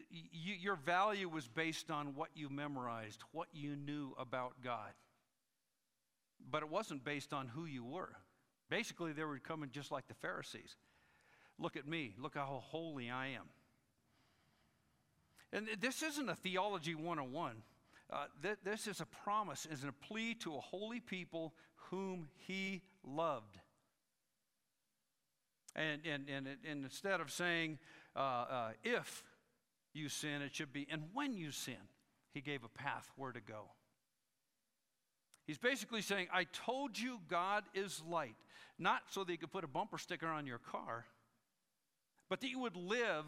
you, 0.10 0.54
your 0.54 0.76
value 0.76 1.30
was 1.30 1.48
based 1.48 1.90
on 1.90 2.14
what 2.16 2.30
you 2.36 2.50
memorized, 2.50 3.24
what 3.32 3.48
you 3.54 3.76
knew 3.76 4.14
about 4.20 4.54
God. 4.64 4.92
But 6.50 6.62
it 6.62 6.70
wasn't 6.70 7.04
based 7.04 7.34
on 7.34 7.48
who 7.48 7.66
you 7.66 7.84
were. 7.84 8.14
Basically, 8.70 9.14
they 9.14 9.24
were 9.24 9.40
coming 9.40 9.70
just 9.72 9.92
like 9.92 10.08
the 10.08 10.14
Pharisees. 10.14 10.76
Look 11.58 11.76
at 11.76 11.88
me, 11.88 12.14
look 12.20 12.36
how 12.36 12.62
holy 12.64 13.10
I 13.10 13.28
am. 13.30 13.50
And 15.54 15.68
this 15.80 16.04
isn't 16.04 16.30
a 16.30 16.36
theology 16.36 16.96
101. 16.96 17.56
Uh, 18.10 18.26
th- 18.42 18.58
this 18.64 18.88
is 18.88 19.02
a 19.02 19.06
promise, 19.06 19.66
is 19.70 19.84
a 19.84 19.92
plea 19.92 20.34
to 20.36 20.56
a 20.56 20.60
holy 20.60 21.00
people 21.00 21.54
whom 21.90 22.28
he 22.36 22.82
loved. 23.04 23.58
And, 25.76 26.02
and, 26.06 26.28
and, 26.30 26.48
and 26.48 26.84
instead 26.84 27.22
of 27.22 27.32
saying, 27.32 27.80
uh, 28.16 28.20
uh, 28.20 28.70
if 28.84 29.24
you 29.94 30.10
sin, 30.10 30.42
it 30.42 30.56
should 30.56 30.74
be, 30.74 30.88
and 30.90 31.04
when 31.14 31.36
you 31.36 31.52
sin, 31.52 31.76
he 32.34 32.42
gave 32.42 32.64
a 32.64 32.70
path 32.70 33.12
where 33.16 33.32
to 33.32 33.42
go. 33.42 33.72
He's 35.46 35.58
basically 35.58 36.02
saying, 36.02 36.28
I 36.34 36.46
told 36.46 37.00
you 37.00 37.20
God 37.30 37.64
is 37.74 38.02
light, 38.10 38.36
not 38.78 39.04
so 39.10 39.24
that 39.24 39.32
you 39.32 39.38
could 39.38 39.52
put 39.52 39.64
a 39.64 39.68
bumper 39.68 39.98
sticker 39.98 40.28
on 40.28 40.46
your 40.46 40.58
car, 40.58 41.06
but 42.30 42.42
that 42.42 42.50
you 42.50 42.60
would 42.60 42.76
live 42.76 43.26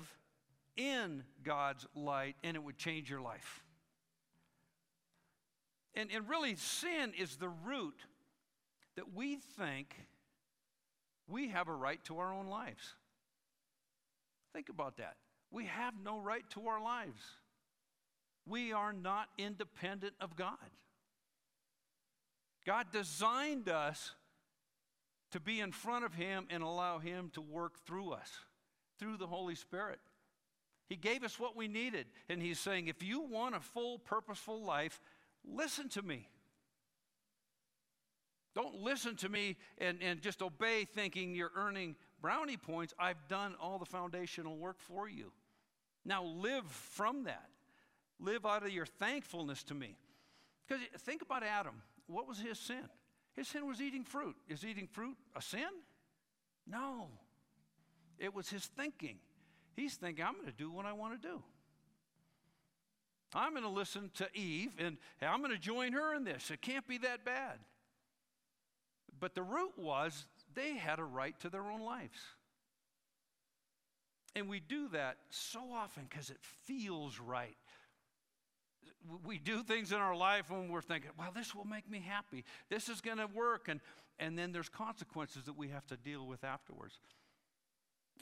in 0.80 1.24
God's 1.44 1.86
light 1.94 2.38
and 2.44 2.56
it 2.56 2.64
would 2.64 2.78
change 2.78 3.10
your 3.10 3.22
life. 3.22 3.64
And, 5.94 6.10
and 6.12 6.30
really, 6.30 6.56
sin 6.56 7.12
is 7.20 7.36
the 7.36 7.50
root 7.50 8.00
that 8.96 9.14
we 9.14 9.36
think 9.36 9.96
we 11.28 11.50
have 11.50 11.68
a 11.68 11.74
right 11.74 12.04
to 12.06 12.20
our 12.20 12.34
own 12.34 12.48
lives. 12.48 12.96
Think 14.54 14.70
about 14.70 14.98
that. 14.98 15.18
We 15.52 15.66
have 15.66 15.94
no 16.04 16.20
right 16.20 16.48
to 16.52 16.68
our 16.68 16.82
lives. 16.82 17.22
We 18.48 18.72
are 18.72 18.94
not 18.94 19.28
independent 19.38 20.14
of 20.22 20.36
God. 20.36 20.58
God 22.66 22.88
designed 22.92 23.68
us 23.68 24.12
to 25.32 25.40
be 25.40 25.60
in 25.60 25.72
front 25.72 26.06
of 26.06 26.14
Him 26.14 26.48
and 26.50 26.64
allow 26.64 27.00
Him 27.00 27.32
to 27.34 27.42
work 27.42 27.80
through 27.86 28.12
us, 28.12 28.32
through 29.00 29.18
the 29.18 29.28
Holy 29.28 29.56
Spirit. 29.56 30.00
He 30.90 30.96
gave 30.96 31.24
us 31.24 31.40
what 31.40 31.56
we 31.56 31.68
needed. 31.68 32.08
And 32.28 32.42
He's 32.42 32.60
saying, 32.60 32.88
if 32.88 33.04
you 33.04 33.22
want 33.22 33.56
a 33.56 33.60
full, 33.60 34.00
purposeful 34.00 34.64
life, 34.64 35.00
listen 35.46 35.88
to 35.90 36.02
me. 36.02 36.28
Don't 38.56 38.82
listen 38.82 39.16
to 39.18 39.30
me 39.30 39.56
and, 39.78 40.00
and 40.02 40.22
just 40.22 40.42
obey 40.42 40.84
thinking 40.84 41.36
you're 41.36 41.52
earning 41.56 41.96
brownie 42.20 42.58
points. 42.58 42.94
I've 43.00 43.28
done 43.30 43.56
all 43.62 43.78
the 43.78 43.86
foundational 43.86 44.58
work 44.58 44.80
for 44.80 45.08
you. 45.08 45.32
Now 46.04 46.24
live 46.24 46.66
from 46.66 47.26
that. 47.26 47.50
Live 48.20 48.46
out 48.46 48.64
of 48.64 48.72
your 48.72 48.88
thankfulness 48.88 49.64
to 49.66 49.76
me. 49.76 49.96
Because 50.68 50.84
think 51.00 51.22
about 51.22 51.44
Adam. 51.44 51.82
What 52.08 52.28
was 52.28 52.40
his 52.40 52.60
sin? 52.60 52.90
His 53.36 53.48
sin 53.48 53.68
was 53.68 53.82
eating 53.82 54.04
fruit. 54.04 54.36
Is 54.48 54.66
eating 54.66 54.88
fruit 54.88 55.16
a 55.36 55.42
sin? 55.42 55.70
No. 56.68 57.08
It 58.18 58.34
was 58.34 58.50
his 58.50 58.66
thinking. 58.66 59.20
He's 59.76 59.96
thinking, 59.96 60.26
I'm 60.26 60.34
going 60.34 60.48
to 60.48 60.52
do 60.52 60.72
what 60.72 60.86
I 60.86 60.94
want 60.94 61.22
to 61.22 61.28
do. 61.28 61.42
I'm 63.34 63.52
going 63.52 63.64
to 63.64 63.70
listen 63.70 64.10
to 64.16 64.28
Eve 64.34 64.72
and 64.80 64.98
I'm 65.22 65.40
going 65.40 65.52
to 65.52 65.60
join 65.60 65.94
her 65.94 66.16
in 66.16 66.24
this. 66.24 66.50
It 66.50 66.62
can't 66.62 66.88
be 66.88 66.98
that 67.00 67.24
bad. 67.24 67.60
But 69.20 69.36
the 69.36 69.44
root 69.44 69.74
was 69.78 70.26
they 70.56 70.76
had 70.76 71.00
a 71.00 71.04
right 71.04 71.40
to 71.42 71.50
their 71.50 71.64
own 71.64 71.82
lives. 71.82 72.18
And 74.36 74.48
we 74.48 74.60
do 74.60 74.88
that 74.90 75.18
so 75.30 75.60
often 75.74 76.06
because 76.10 76.30
it 76.30 76.40
feels 76.66 77.20
right. 77.20 77.58
We 79.26 79.38
do 79.38 79.64
things 79.64 79.92
in 79.92 79.98
our 79.98 80.16
life 80.16 80.50
when 80.50 80.70
we're 80.70 80.82
thinking, 80.82 81.12
well, 81.18 81.32
this 81.34 81.56
will 81.56 81.66
make 81.66 81.90
me 81.90 82.04
happy. 82.06 82.46
This 82.70 82.90
is 82.90 83.02
going 83.02 83.18
to 83.18 83.28
work. 83.28 83.68
And, 83.68 83.80
and 84.18 84.38
then 84.38 84.52
there's 84.52 84.70
consequences 84.70 85.44
that 85.46 85.58
we 85.58 85.70
have 85.70 85.86
to 85.88 85.98
deal 85.98 86.26
with 86.26 86.44
afterwards. 86.44 87.00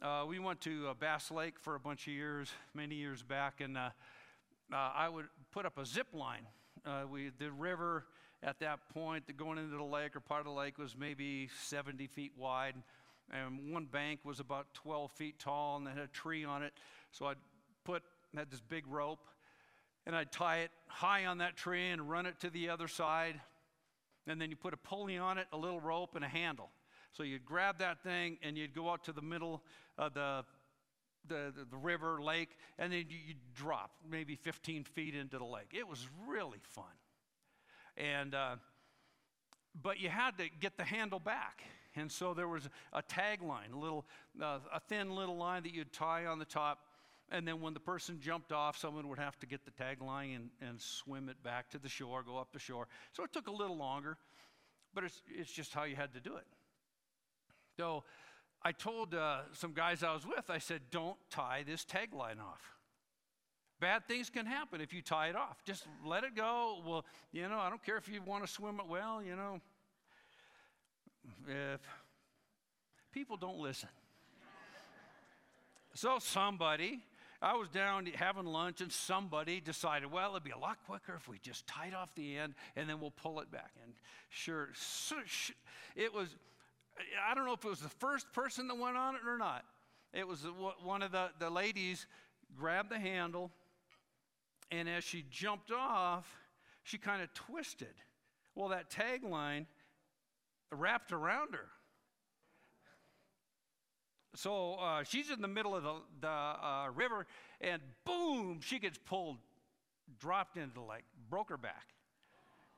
Uh, 0.01 0.25
we 0.27 0.37
went 0.37 0.61
to 0.61 0.89
uh, 0.89 0.93
Bass 0.93 1.31
Lake 1.31 1.59
for 1.59 1.73
a 1.73 1.79
bunch 1.79 2.05
of 2.05 2.13
years, 2.13 2.51
many 2.75 2.93
years 2.93 3.23
back, 3.23 3.61
and 3.61 3.77
uh, 3.77 3.89
uh 4.71 4.91
I 4.95 5.09
would 5.09 5.25
put 5.51 5.65
up 5.65 5.79
a 5.79 5.85
zip 5.85 6.07
line. 6.13 6.45
Uh, 6.85 7.03
we, 7.09 7.31
the 7.39 7.51
river 7.51 8.05
at 8.43 8.59
that 8.59 8.79
point, 8.93 9.23
going 9.35 9.57
into 9.57 9.75
the 9.75 9.83
lake 9.83 10.15
or 10.15 10.19
part 10.19 10.41
of 10.41 10.45
the 10.45 10.51
lake 10.51 10.77
was 10.77 10.95
maybe 10.95 11.49
70 11.65 12.05
feet 12.07 12.31
wide 12.37 12.75
and 13.31 13.71
one 13.71 13.85
bank 13.85 14.19
was 14.23 14.39
about 14.39 14.73
12 14.75 15.11
feet 15.11 15.39
tall 15.39 15.77
and 15.77 15.87
it 15.87 15.95
had 15.95 16.03
a 16.03 16.07
tree 16.07 16.45
on 16.45 16.61
it. 16.61 16.73
So 17.11 17.25
I'd 17.25 17.37
put, 17.83 18.03
had 18.35 18.51
this 18.51 18.61
big 18.61 18.85
rope, 18.87 19.27
and 20.05 20.15
I'd 20.15 20.31
tie 20.31 20.59
it 20.59 20.71
high 20.87 21.25
on 21.25 21.39
that 21.39 21.57
tree 21.57 21.89
and 21.89 22.07
run 22.09 22.25
it 22.25 22.39
to 22.41 22.49
the 22.49 22.69
other 22.69 22.87
side. 22.87 23.41
And 24.27 24.39
then 24.39 24.49
you 24.49 24.55
put 24.55 24.73
a 24.73 24.77
pulley 24.77 25.17
on 25.17 25.37
it, 25.37 25.47
a 25.51 25.57
little 25.57 25.79
rope, 25.79 26.15
and 26.15 26.23
a 26.23 26.27
handle. 26.27 26.69
So 27.17 27.23
you'd 27.23 27.45
grab 27.45 27.79
that 27.79 28.03
thing 28.03 28.37
and 28.43 28.55
you'd 28.55 28.75
go 28.75 28.91
out 28.91 29.03
to 29.05 29.11
the 29.11 29.23
middle 29.23 29.63
of 29.97 30.13
the, 30.13 30.45
the, 31.27 31.51
the, 31.55 31.65
the 31.71 31.77
river, 31.77 32.21
lake, 32.21 32.49
and 32.77 32.93
then 32.93 33.05
you, 33.09 33.17
would 33.29 33.55
drop 33.55 33.89
maybe 34.07 34.35
15 34.35 34.83
feet 34.83 35.15
into 35.15 35.39
the 35.39 35.43
lake. 35.43 35.73
It 35.73 35.87
was 35.87 36.07
really 36.27 36.59
fun. 36.61 36.85
And, 37.97 38.35
uh, 38.35 38.57
but 39.81 39.99
you 39.99 40.09
had 40.09 40.37
to 40.37 40.45
get 40.59 40.77
the 40.77 40.83
handle 40.83 41.19
back. 41.19 41.63
And 41.95 42.11
so 42.11 42.35
there 42.35 42.47
was 42.47 42.69
a 42.93 43.01
tagline, 43.01 43.73
a 43.73 43.79
little, 43.79 44.05
uh, 44.39 44.59
a 44.71 44.79
thin 44.79 45.15
little 45.15 45.37
line 45.37 45.63
that 45.63 45.73
you'd 45.73 45.91
tie 45.91 46.27
on 46.27 46.37
the 46.37 46.45
top. 46.45 46.81
And 47.31 47.47
then 47.47 47.61
when 47.61 47.73
the 47.73 47.79
person 47.79 48.19
jumped 48.21 48.51
off, 48.51 48.77
someone 48.77 49.07
would 49.09 49.17
have 49.17 49.39
to 49.39 49.47
get 49.47 49.61
the 49.65 49.71
tagline 49.71 50.35
and, 50.35 50.49
and 50.61 50.79
swim 50.79 51.29
it 51.29 51.41
back 51.41 51.71
to 51.71 51.79
the 51.79 51.89
shore, 51.89 52.21
go 52.21 52.37
up 52.37 52.53
the 52.53 52.59
shore. 52.59 52.87
So 53.13 53.23
it 53.23 53.33
took 53.33 53.47
a 53.47 53.51
little 53.51 53.75
longer, 53.75 54.17
but 54.93 55.03
it's, 55.03 55.23
it's 55.27 55.51
just 55.51 55.73
how 55.73 55.85
you 55.85 55.95
had 55.95 56.13
to 56.13 56.19
do 56.19 56.35
it. 56.35 56.45
So 57.77 58.03
I 58.63 58.71
told 58.71 59.13
uh, 59.13 59.41
some 59.53 59.73
guys 59.73 60.01
I 60.01 60.11
was 60.11 60.25
with, 60.25 60.49
I 60.49 60.57
said, 60.57 60.81
don't 60.89 61.17
tie 61.29 61.63
this 61.65 61.85
tagline 61.85 62.41
off. 62.41 62.73
Bad 63.79 64.07
things 64.07 64.31
can 64.31 64.47
happen 64.47 64.81
if 64.81 64.91
you 64.91 65.03
tie 65.03 65.27
it 65.27 65.35
off. 65.35 65.63
Just 65.63 65.85
let 66.03 66.23
it 66.23 66.35
go. 66.35 66.81
Well, 66.83 67.05
you 67.31 67.47
know, 67.47 67.59
I 67.59 67.69
don't 67.69 67.83
care 67.83 67.97
if 67.97 68.09
you 68.09 68.21
want 68.25 68.43
to 68.43 68.51
swim 68.51 68.79
it 68.79 68.87
well, 68.89 69.21
you 69.21 69.35
know, 69.35 69.61
if 71.47 71.81
people 73.11 73.37
don't 73.37 73.59
listen. 73.59 73.89
so 75.93 76.17
somebody, 76.17 77.03
I 77.39 77.55
was 77.55 77.69
down 77.69 78.07
having 78.07 78.45
lunch, 78.45 78.81
and 78.81 78.91
somebody 78.91 79.61
decided, 79.61 80.11
well, 80.11 80.31
it'd 80.31 80.43
be 80.43 80.49
a 80.49 80.57
lot 80.57 80.77
quicker 80.87 81.13
if 81.15 81.27
we 81.27 81.37
just 81.37 81.67
tied 81.67 81.93
off 81.93 82.09
the 82.15 82.37
end 82.37 82.55
and 82.75 82.89
then 82.89 82.99
we'll 82.99 83.11
pull 83.11 83.39
it 83.41 83.51
back. 83.51 83.73
And 83.83 83.93
sure, 84.29 84.69
it 85.95 86.11
was, 86.11 86.35
I 87.29 87.33
don't 87.33 87.45
know 87.45 87.53
if 87.53 87.63
it 87.63 87.69
was 87.69 87.79
the 87.79 87.89
first 87.89 88.31
person 88.33 88.67
that 88.67 88.77
went 88.77 88.97
on 88.97 89.15
it 89.15 89.21
or 89.27 89.37
not. 89.37 89.63
It 90.13 90.27
was 90.27 90.45
one 90.83 91.01
of 91.01 91.11
the, 91.11 91.29
the 91.39 91.49
ladies 91.49 92.07
grabbed 92.57 92.89
the 92.89 92.99
handle, 92.99 93.51
and 94.71 94.89
as 94.89 95.03
she 95.03 95.25
jumped 95.29 95.71
off, 95.71 96.25
she 96.83 96.97
kind 96.97 97.21
of 97.21 97.33
twisted. 97.33 97.93
Well, 98.55 98.69
that 98.69 98.89
tagline 98.89 99.65
wrapped 100.71 101.11
around 101.11 101.53
her. 101.53 101.67
So 104.35 104.75
uh, 104.75 105.03
she's 105.03 105.29
in 105.29 105.41
the 105.41 105.47
middle 105.47 105.75
of 105.75 105.83
the, 105.83 105.93
the 106.21 106.27
uh, 106.27 106.87
river, 106.95 107.25
and 107.59 107.81
boom, 108.05 108.59
she 108.61 108.79
gets 108.79 108.97
pulled, 108.97 109.37
dropped 110.19 110.57
into 110.57 110.75
the 110.75 110.81
lake, 110.81 111.05
broke 111.29 111.49
her 111.49 111.57
back. 111.57 111.87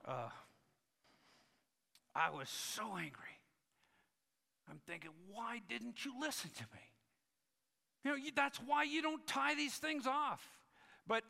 Uh, 0.06 0.30
I 2.16 2.30
was 2.30 2.50
so 2.50 2.96
angry. 2.98 3.39
I'm 4.70 4.80
thinking, 4.88 5.12
why 5.32 5.62
didn't 5.68 6.06
you 6.06 6.14
listen 6.20 6.52
to 6.58 6.64
me? 6.74 6.80
You 8.04 8.12
know, 8.12 8.18
you, 8.18 8.32
that's 8.36 8.60
why 8.66 8.84
you 8.84 9.02
don't 9.02 9.26
tie 9.26 9.56
these 9.56 9.74
things 9.76 10.06
off. 10.08 10.42
But 11.08 11.24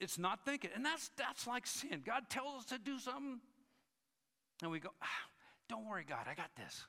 it's 0.00 0.18
not 0.18 0.44
thinking. 0.44 0.70
And 0.74 0.84
that's, 0.84 1.10
that's 1.16 1.46
like 1.46 1.66
sin. 1.66 2.02
God 2.04 2.30
tells 2.30 2.60
us 2.60 2.64
to 2.66 2.78
do 2.78 2.98
something, 2.98 3.40
and 4.62 4.70
we 4.70 4.78
go, 4.78 4.90
ah, 5.02 5.06
don't 5.68 5.88
worry, 5.88 6.04
God, 6.08 6.26
I 6.30 6.34
got 6.34 6.50
this. 6.56 6.86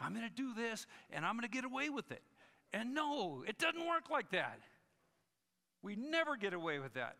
I'm 0.00 0.12
going 0.12 0.28
to 0.28 0.34
do 0.34 0.54
this 0.54 0.86
and 1.10 1.24
I'm 1.24 1.34
going 1.34 1.48
to 1.48 1.54
get 1.54 1.64
away 1.64 1.88
with 1.88 2.10
it. 2.10 2.22
And 2.72 2.94
no, 2.94 3.44
it 3.46 3.58
doesn't 3.58 3.86
work 3.86 4.10
like 4.10 4.30
that. 4.30 4.58
We 5.82 5.96
never 5.96 6.36
get 6.36 6.54
away 6.54 6.78
with 6.78 6.94
that. 6.94 7.16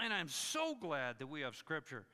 And 0.00 0.12
I'm 0.12 0.28
so 0.28 0.74
glad 0.74 1.18
that 1.20 1.28
we 1.28 1.42
have 1.42 1.56
Scripture 1.56 2.04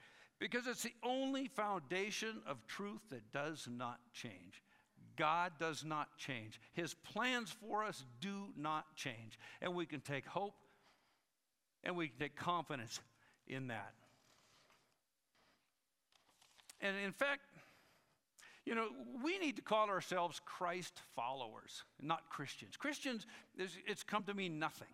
because 0.41 0.67
it's 0.67 0.83
the 0.83 0.95
only 1.05 1.47
foundation 1.47 2.43
of 2.47 2.67
truth 2.67 3.03
that 3.11 3.31
does 3.31 3.69
not 3.71 4.01
change. 4.13 4.63
God 5.17 5.53
does 5.61 5.85
not 5.85 6.09
change. 6.17 6.61
His 6.73 6.95
plans 6.95 7.55
for 7.61 7.85
us 7.85 8.05
do 8.21 8.49
not 8.57 8.97
change. 8.97 9.39
And 9.61 9.75
we 9.75 9.87
can 9.87 10.01
take 10.01 10.27
hope 10.27 10.55
and 11.85 11.95
we 11.97 12.09
can 12.09 12.19
take 12.19 12.37
confidence 12.37 13.01
in 13.47 13.69
that. 13.69 13.93
And 16.81 16.97
in 17.05 17.13
fact, 17.13 17.43
you 18.65 18.75
know, 18.75 18.89
we 19.23 19.39
need 19.39 19.57
to 19.57 19.63
call 19.63 19.91
ourselves 19.91 20.41
Christ 20.47 21.01
followers, 21.15 21.85
not 22.01 22.31
Christians. 22.31 22.77
Christians, 22.77 23.27
it's 23.59 24.03
come 24.03 24.23
to 24.25 24.35
mean 24.35 24.59
nothing. 24.59 24.89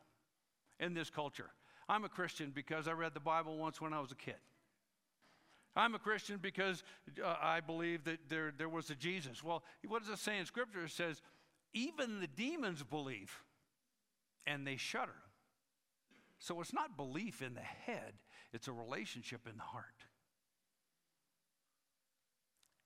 in 0.80 0.94
this 0.94 1.11
culture. 1.11 1.51
I'm 1.88 2.05
a 2.05 2.09
Christian 2.09 2.53
because 2.55 2.88
I 2.88 2.92
read 2.92 3.14
the 3.14 3.20
Bible 3.20 3.57
once 3.57 3.80
when 3.80 3.92
I 3.92 4.01
was 4.01 4.12
a 4.12 4.16
kid. 4.16 4.36
I'm 5.77 5.95
a 5.95 5.99
Christian 5.99 6.39
because 6.41 6.83
uh, 7.22 7.37
I 7.41 7.61
believe 7.61 8.05
that 8.05 8.18
there, 8.29 8.53
there 8.57 8.68
was 8.68 8.91
a 8.91 8.95
Jesus. 8.95 9.45
Well, 9.45 9.62
what 9.87 10.03
does 10.03 10.11
it 10.11 10.18
say 10.18 10.39
in 10.39 10.47
Scripture? 10.47 10.85
It 10.85 10.91
says, 10.91 11.20
even 11.74 12.20
the 12.20 12.27
demons 12.27 12.83
believe 12.83 13.31
and 14.47 14.66
they 14.66 14.77
shudder. 14.77 15.16
So 16.39 16.61
it's 16.61 16.72
not 16.72 16.97
belief 16.97 17.43
in 17.43 17.55
the 17.55 17.61
head, 17.61 18.14
it's 18.53 18.68
a 18.68 18.72
relationship 18.72 19.47
in 19.51 19.57
the 19.57 19.62
heart. 19.62 19.85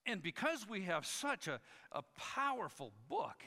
And 0.06 0.22
because 0.22 0.68
we 0.68 0.82
have 0.82 1.06
such 1.06 1.46
a, 1.46 1.60
a 1.92 2.02
powerful 2.16 2.92
book, 3.08 3.44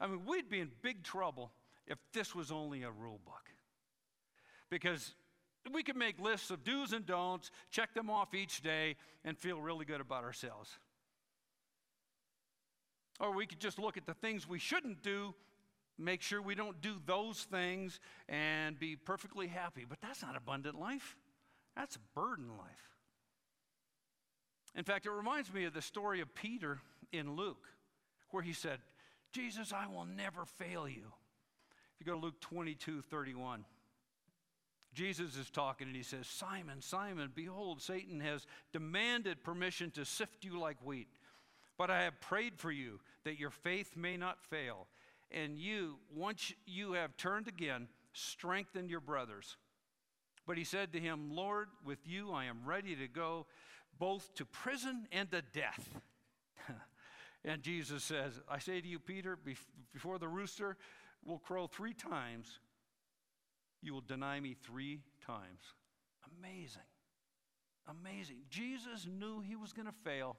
I 0.00 0.06
mean, 0.06 0.24
we'd 0.24 0.48
be 0.48 0.60
in 0.60 0.70
big 0.82 1.02
trouble 1.02 1.52
if 1.86 1.98
this 2.12 2.34
was 2.34 2.52
only 2.52 2.82
a 2.82 2.90
rule 2.90 3.20
book. 3.24 3.50
Because 4.70 5.14
we 5.72 5.82
could 5.82 5.96
make 5.96 6.18
lists 6.20 6.50
of 6.50 6.64
do's 6.64 6.92
and 6.92 7.06
don'ts, 7.06 7.50
check 7.70 7.94
them 7.94 8.10
off 8.10 8.34
each 8.34 8.60
day, 8.62 8.96
and 9.24 9.36
feel 9.38 9.60
really 9.60 9.84
good 9.84 10.00
about 10.00 10.24
ourselves. 10.24 10.70
Or 13.20 13.34
we 13.34 13.46
could 13.46 13.60
just 13.60 13.78
look 13.78 13.96
at 13.96 14.06
the 14.06 14.14
things 14.14 14.48
we 14.48 14.58
shouldn't 14.58 15.02
do, 15.02 15.34
make 15.98 16.22
sure 16.22 16.40
we 16.40 16.54
don't 16.54 16.80
do 16.80 16.94
those 17.04 17.42
things, 17.42 18.00
and 18.28 18.78
be 18.78 18.96
perfectly 18.96 19.46
happy. 19.46 19.84
But 19.88 19.98
that's 20.00 20.22
not 20.22 20.36
abundant 20.36 20.78
life, 20.78 21.16
that's 21.76 21.98
burden 22.14 22.48
life. 22.56 22.90
In 24.74 24.84
fact, 24.84 25.06
it 25.06 25.10
reminds 25.10 25.52
me 25.52 25.64
of 25.64 25.74
the 25.74 25.82
story 25.82 26.20
of 26.20 26.34
Peter 26.34 26.78
in 27.12 27.34
Luke, 27.34 27.66
where 28.30 28.42
he 28.42 28.52
said, 28.52 28.78
Jesus, 29.32 29.72
I 29.72 29.86
will 29.86 30.04
never 30.04 30.44
fail 30.44 30.88
you. 30.88 31.12
If 31.94 32.06
you 32.06 32.06
go 32.06 32.18
to 32.18 32.24
Luke 32.24 32.40
22 32.40 33.02
31. 33.02 33.64
Jesus 34.92 35.36
is 35.36 35.50
talking 35.50 35.86
and 35.86 35.96
he 35.96 36.02
says, 36.02 36.26
Simon, 36.26 36.80
Simon, 36.80 37.30
behold, 37.34 37.80
Satan 37.80 38.20
has 38.20 38.46
demanded 38.72 39.44
permission 39.44 39.90
to 39.92 40.04
sift 40.04 40.44
you 40.44 40.58
like 40.58 40.76
wheat. 40.84 41.08
But 41.78 41.90
I 41.90 42.02
have 42.02 42.20
prayed 42.20 42.58
for 42.58 42.72
you 42.72 43.00
that 43.24 43.38
your 43.38 43.50
faith 43.50 43.96
may 43.96 44.16
not 44.16 44.44
fail. 44.44 44.86
And 45.30 45.58
you, 45.58 45.96
once 46.14 46.52
you 46.66 46.92
have 46.92 47.16
turned 47.16 47.46
again, 47.46 47.88
strengthen 48.12 48.88
your 48.88 49.00
brothers. 49.00 49.56
But 50.46 50.58
he 50.58 50.64
said 50.64 50.92
to 50.92 51.00
him, 51.00 51.30
Lord, 51.30 51.68
with 51.84 52.00
you 52.04 52.32
I 52.32 52.46
am 52.46 52.58
ready 52.64 52.96
to 52.96 53.06
go 53.06 53.46
both 53.98 54.34
to 54.34 54.44
prison 54.44 55.06
and 55.12 55.30
to 55.30 55.42
death. 55.42 56.00
and 57.44 57.62
Jesus 57.62 58.02
says, 58.02 58.40
I 58.48 58.58
say 58.58 58.80
to 58.80 58.88
you, 58.88 58.98
Peter, 58.98 59.38
before 59.92 60.18
the 60.18 60.28
rooster 60.28 60.76
will 61.24 61.38
crow 61.38 61.66
three 61.66 61.94
times, 61.94 62.58
you 63.82 63.94
will 63.94 64.02
deny 64.02 64.40
me 64.40 64.54
three 64.62 65.00
times. 65.26 65.74
Amazing. 66.38 66.82
Amazing. 67.88 68.36
Jesus 68.50 69.06
knew 69.06 69.40
he 69.40 69.56
was 69.56 69.72
going 69.72 69.86
to 69.86 69.94
fail. 70.04 70.36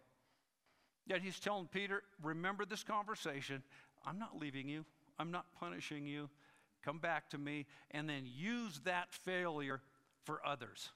Yet 1.07 1.21
he's 1.21 1.39
telling 1.39 1.67
Peter, 1.67 2.03
remember 2.21 2.65
this 2.65 2.83
conversation. 2.83 3.63
I'm 4.05 4.19
not 4.19 4.39
leaving 4.39 4.69
you, 4.69 4.85
I'm 5.19 5.31
not 5.31 5.45
punishing 5.59 6.05
you. 6.05 6.29
Come 6.83 6.97
back 6.97 7.29
to 7.29 7.37
me, 7.37 7.67
and 7.91 8.09
then 8.09 8.23
use 8.25 8.81
that 8.85 9.13
failure 9.13 9.81
for 10.23 10.41
others. 10.45 10.89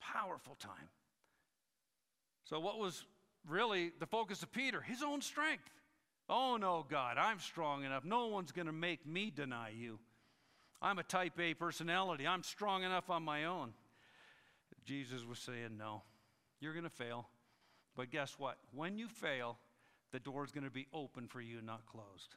Powerful 0.00 0.54
time. 0.54 0.88
So, 2.44 2.58
what 2.58 2.78
was 2.78 3.04
really 3.46 3.92
the 4.00 4.06
focus 4.06 4.42
of 4.42 4.50
Peter? 4.50 4.80
His 4.80 5.02
own 5.02 5.20
strength. 5.20 5.68
Oh, 6.28 6.56
no, 6.56 6.86
God, 6.88 7.18
I'm 7.18 7.38
strong 7.38 7.84
enough. 7.84 8.04
No 8.04 8.28
one's 8.28 8.52
going 8.52 8.66
to 8.66 8.72
make 8.72 9.06
me 9.06 9.30
deny 9.30 9.70
you. 9.70 9.98
I'm 10.82 10.98
a 10.98 11.02
type 11.02 11.38
A 11.38 11.54
personality. 11.54 12.26
I'm 12.26 12.42
strong 12.42 12.82
enough 12.82 13.10
on 13.10 13.22
my 13.22 13.44
own. 13.44 13.72
Jesus 14.84 15.24
was 15.24 15.38
saying, 15.38 15.76
No, 15.78 16.02
you're 16.60 16.72
going 16.72 16.84
to 16.84 16.90
fail. 16.90 17.28
But 17.96 18.10
guess 18.10 18.36
what? 18.38 18.56
When 18.74 18.98
you 18.98 19.08
fail, 19.08 19.58
the 20.12 20.20
door 20.20 20.44
is 20.44 20.52
going 20.52 20.64
to 20.64 20.70
be 20.70 20.86
open 20.92 21.26
for 21.26 21.40
you, 21.40 21.60
not 21.60 21.86
closed. 21.86 22.34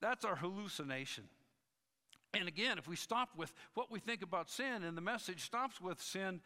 That's 0.00 0.24
our 0.24 0.36
hallucination. 0.36 1.24
And 2.34 2.48
again, 2.48 2.78
if 2.78 2.86
we 2.86 2.96
stop 2.96 3.30
with 3.36 3.52
what 3.74 3.90
we 3.90 3.98
think 3.98 4.22
about 4.22 4.50
sin 4.50 4.84
and 4.84 4.96
the 4.96 5.00
message 5.02 5.40
stops 5.40 5.80
with 5.80 6.00
sin, 6.00 6.40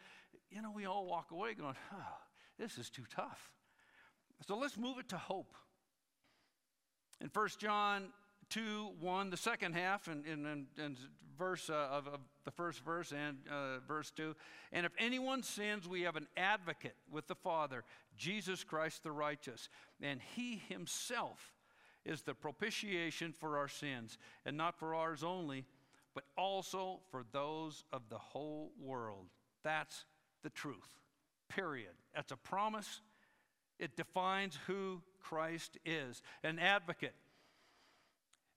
you 0.49 0.61
know, 0.61 0.71
we 0.71 0.85
all 0.85 1.05
walk 1.05 1.31
away 1.31 1.53
going, 1.53 1.75
oh, 1.93 2.17
this 2.57 2.77
is 2.77 2.89
too 2.89 3.03
tough. 3.13 3.51
So 4.47 4.57
let's 4.57 4.77
move 4.77 4.97
it 4.99 5.09
to 5.09 5.17
hope. 5.17 5.55
In 7.19 7.29
1 7.33 7.47
John 7.59 8.07
2 8.51 8.91
1, 8.99 9.29
the 9.29 9.37
second 9.37 9.73
half, 9.73 10.07
and, 10.07 10.25
and, 10.25 10.67
and 10.77 10.97
verse 11.37 11.69
uh, 11.69 11.87
of, 11.91 12.07
of, 12.07 12.19
the 12.43 12.51
first 12.51 12.83
verse 12.83 13.11
and 13.11 13.37
uh, 13.51 13.79
verse 13.87 14.11
2. 14.11 14.35
And 14.71 14.85
if 14.85 14.91
anyone 14.97 15.41
sins, 15.41 15.87
we 15.87 16.01
have 16.01 16.15
an 16.15 16.27
advocate 16.35 16.95
with 17.09 17.27
the 17.27 17.35
Father, 17.35 17.83
Jesus 18.17 18.63
Christ 18.63 19.03
the 19.03 19.11
righteous. 19.11 19.69
And 20.01 20.19
he 20.35 20.61
himself 20.69 21.53
is 22.03 22.23
the 22.23 22.33
propitiation 22.33 23.31
for 23.31 23.57
our 23.57 23.67
sins, 23.67 24.17
and 24.45 24.57
not 24.57 24.77
for 24.77 24.95
ours 24.95 25.23
only, 25.23 25.65
but 26.13 26.25
also 26.37 26.99
for 27.09 27.23
those 27.31 27.85
of 27.93 28.01
the 28.09 28.17
whole 28.17 28.71
world. 28.79 29.27
That's 29.63 30.05
the 30.43 30.49
truth, 30.49 30.99
period. 31.47 31.93
That's 32.13 32.31
a 32.31 32.37
promise. 32.37 33.01
It 33.79 33.95
defines 33.95 34.57
who 34.67 35.01
Christ 35.19 35.77
is 35.85 36.21
an 36.43 36.59
advocate 36.59 37.13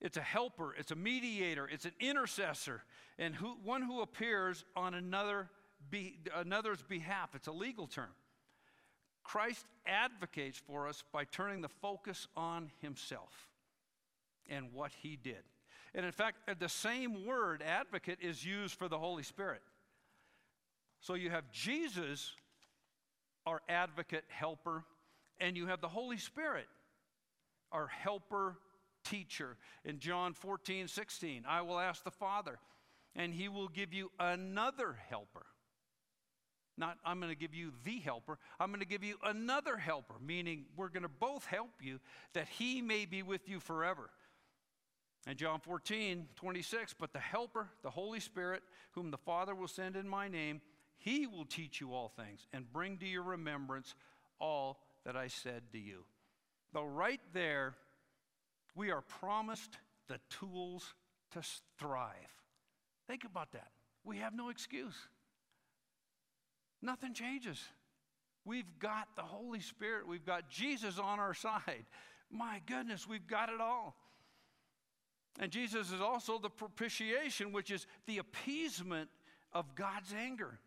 it's 0.05 0.19
a 0.19 0.23
helper, 0.23 0.75
it's 0.79 0.91
a 0.91 0.97
mediator, 0.97 1.67
it's 1.67 1.87
an 1.87 1.95
intercessor, 1.99 2.83
and 3.19 3.35
who, 3.35 3.57
one 3.65 3.81
who 3.81 4.03
appears 4.03 4.63
on 4.77 4.93
another 4.93 5.49
be, 5.91 6.19
another's 6.35 6.83
behalf. 6.83 7.31
It's 7.35 7.47
a 7.47 7.53
legal 7.53 7.87
term. 7.87 8.11
Christ 9.23 9.65
advocates 9.87 10.61
for 10.67 10.87
us 10.87 11.03
by 11.11 11.25
turning 11.25 11.63
the 11.63 11.71
focus 11.71 12.29
on 12.37 12.71
himself 12.83 13.49
and 14.47 14.75
what 14.75 14.93
he 15.03 15.17
did. 15.17 15.43
And 15.95 16.05
in 16.05 16.13
fact, 16.13 16.37
the 16.61 16.69
same 16.69 17.25
word, 17.25 17.63
advocate, 17.63 18.19
is 18.21 18.45
used 18.45 18.75
for 18.75 18.89
the 18.89 18.99
Holy 18.99 19.23
Spirit. 19.23 19.63
So 21.01 21.15
you 21.15 21.31
have 21.31 21.51
Jesus, 21.51 22.35
our 23.47 23.63
advocate, 23.71 24.25
helper, 24.29 24.85
and 25.41 25.57
you 25.57 25.67
have 25.69 25.81
the 25.81 25.89
Holy 25.89 26.19
Spirit, 26.19 26.67
our 27.73 27.87
helper, 27.87 28.59
teacher. 29.05 29.57
In 29.85 29.99
John 29.99 30.35
14, 30.35 30.89
16, 30.89 31.45
I 31.49 31.63
will 31.63 31.79
ask 31.79 32.03
the 32.05 32.11
Father, 32.11 32.59
and 33.15 33.33
he 33.33 33.49
will 33.49 33.69
give 33.69 33.93
you 33.93 34.11
another 34.19 34.97
helper. 35.09 35.47
Not, 36.77 36.99
I'm 37.05 37.21
going 37.21 37.31
to 37.31 37.39
give 37.39 37.55
you 37.55 37.73
the 37.85 38.01
helper. 38.01 38.39
I'm 38.59 38.71
going 38.71 38.81
to 38.81 38.87
give 38.87 39.05
you 39.05 39.17
another 39.25 39.77
helper, 39.77 40.15
meaning 40.25 40.65
we're 40.77 40.89
going 40.89 41.05
to 41.05 41.09
both 41.09 41.45
help 41.47 41.71
you 41.81 42.01
that 42.33 42.49
he 42.49 42.83
may 42.83 43.05
be 43.05 43.23
with 43.23 43.49
you 43.49 43.61
forever. 43.61 44.11
And 45.27 45.39
John 45.39 45.61
14, 45.61 46.27
26, 46.37 46.95
but 46.99 47.13
the 47.13 47.19
helper, 47.19 47.69
the 47.83 47.91
Holy 47.91 48.21
Spirit, 48.21 48.63
whom 48.93 49.11
the 49.11 49.17
Father 49.19 49.55
will 49.55 49.69
send 49.69 49.97
in 49.97 50.09
my 50.09 50.29
name, 50.29 50.61
he 50.99 51.27
will 51.27 51.45
teach 51.45 51.81
you 51.81 51.95
all 51.95 52.09
things 52.09 52.47
and 52.53 52.71
bring 52.73 52.99
to 52.99 53.07
your 53.07 53.23
remembrance 53.23 53.95
all 54.39 54.81
that 55.05 55.17
I 55.17 55.29
said 55.29 55.63
to 55.73 55.79
you. 55.79 56.05
Though 56.73 56.85
right 56.85 57.21
there, 57.33 57.75
we 58.75 58.91
are 58.91 59.03
promised 59.03 59.77
the 60.09 60.19
tools 60.31 60.95
to 61.33 61.43
thrive. 61.79 62.13
Think 63.07 63.25
about 63.25 63.53
that. 63.53 63.69
We 64.05 64.19
have 64.19 64.35
no 64.35 64.49
excuse. 64.49 64.95
Nothing 66.83 67.15
changes. 67.15 67.63
We've 68.45 68.79
got 68.79 69.09
the 69.17 69.23
Holy 69.23 69.61
Spirit, 69.61 70.07
we've 70.07 70.27
got 70.27 70.51
Jesus 70.51 70.99
on 70.99 71.19
our 71.19 71.33
side. 71.33 71.87
My 72.31 72.61
goodness, 72.67 73.09
we've 73.09 73.27
got 73.27 73.49
it 73.49 73.61
all. 73.61 73.95
And 75.41 75.51
Jesus 75.51 75.91
is 75.91 76.01
also 76.01 76.39
the 76.39 76.51
propitiation, 76.51 77.53
which 77.53 77.71
is 77.71 77.87
the 78.07 78.19
appeasement 78.19 79.09
of 79.53 79.75
God's 79.75 80.13
anger. 80.13 80.59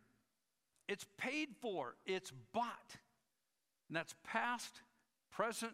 It's 0.88 1.06
paid 1.18 1.50
for, 1.62 1.96
it's 2.06 2.32
bought. 2.54 2.96
And 3.90 3.96
that's 3.96 4.16
past, 4.24 4.82
present, 5.32 5.74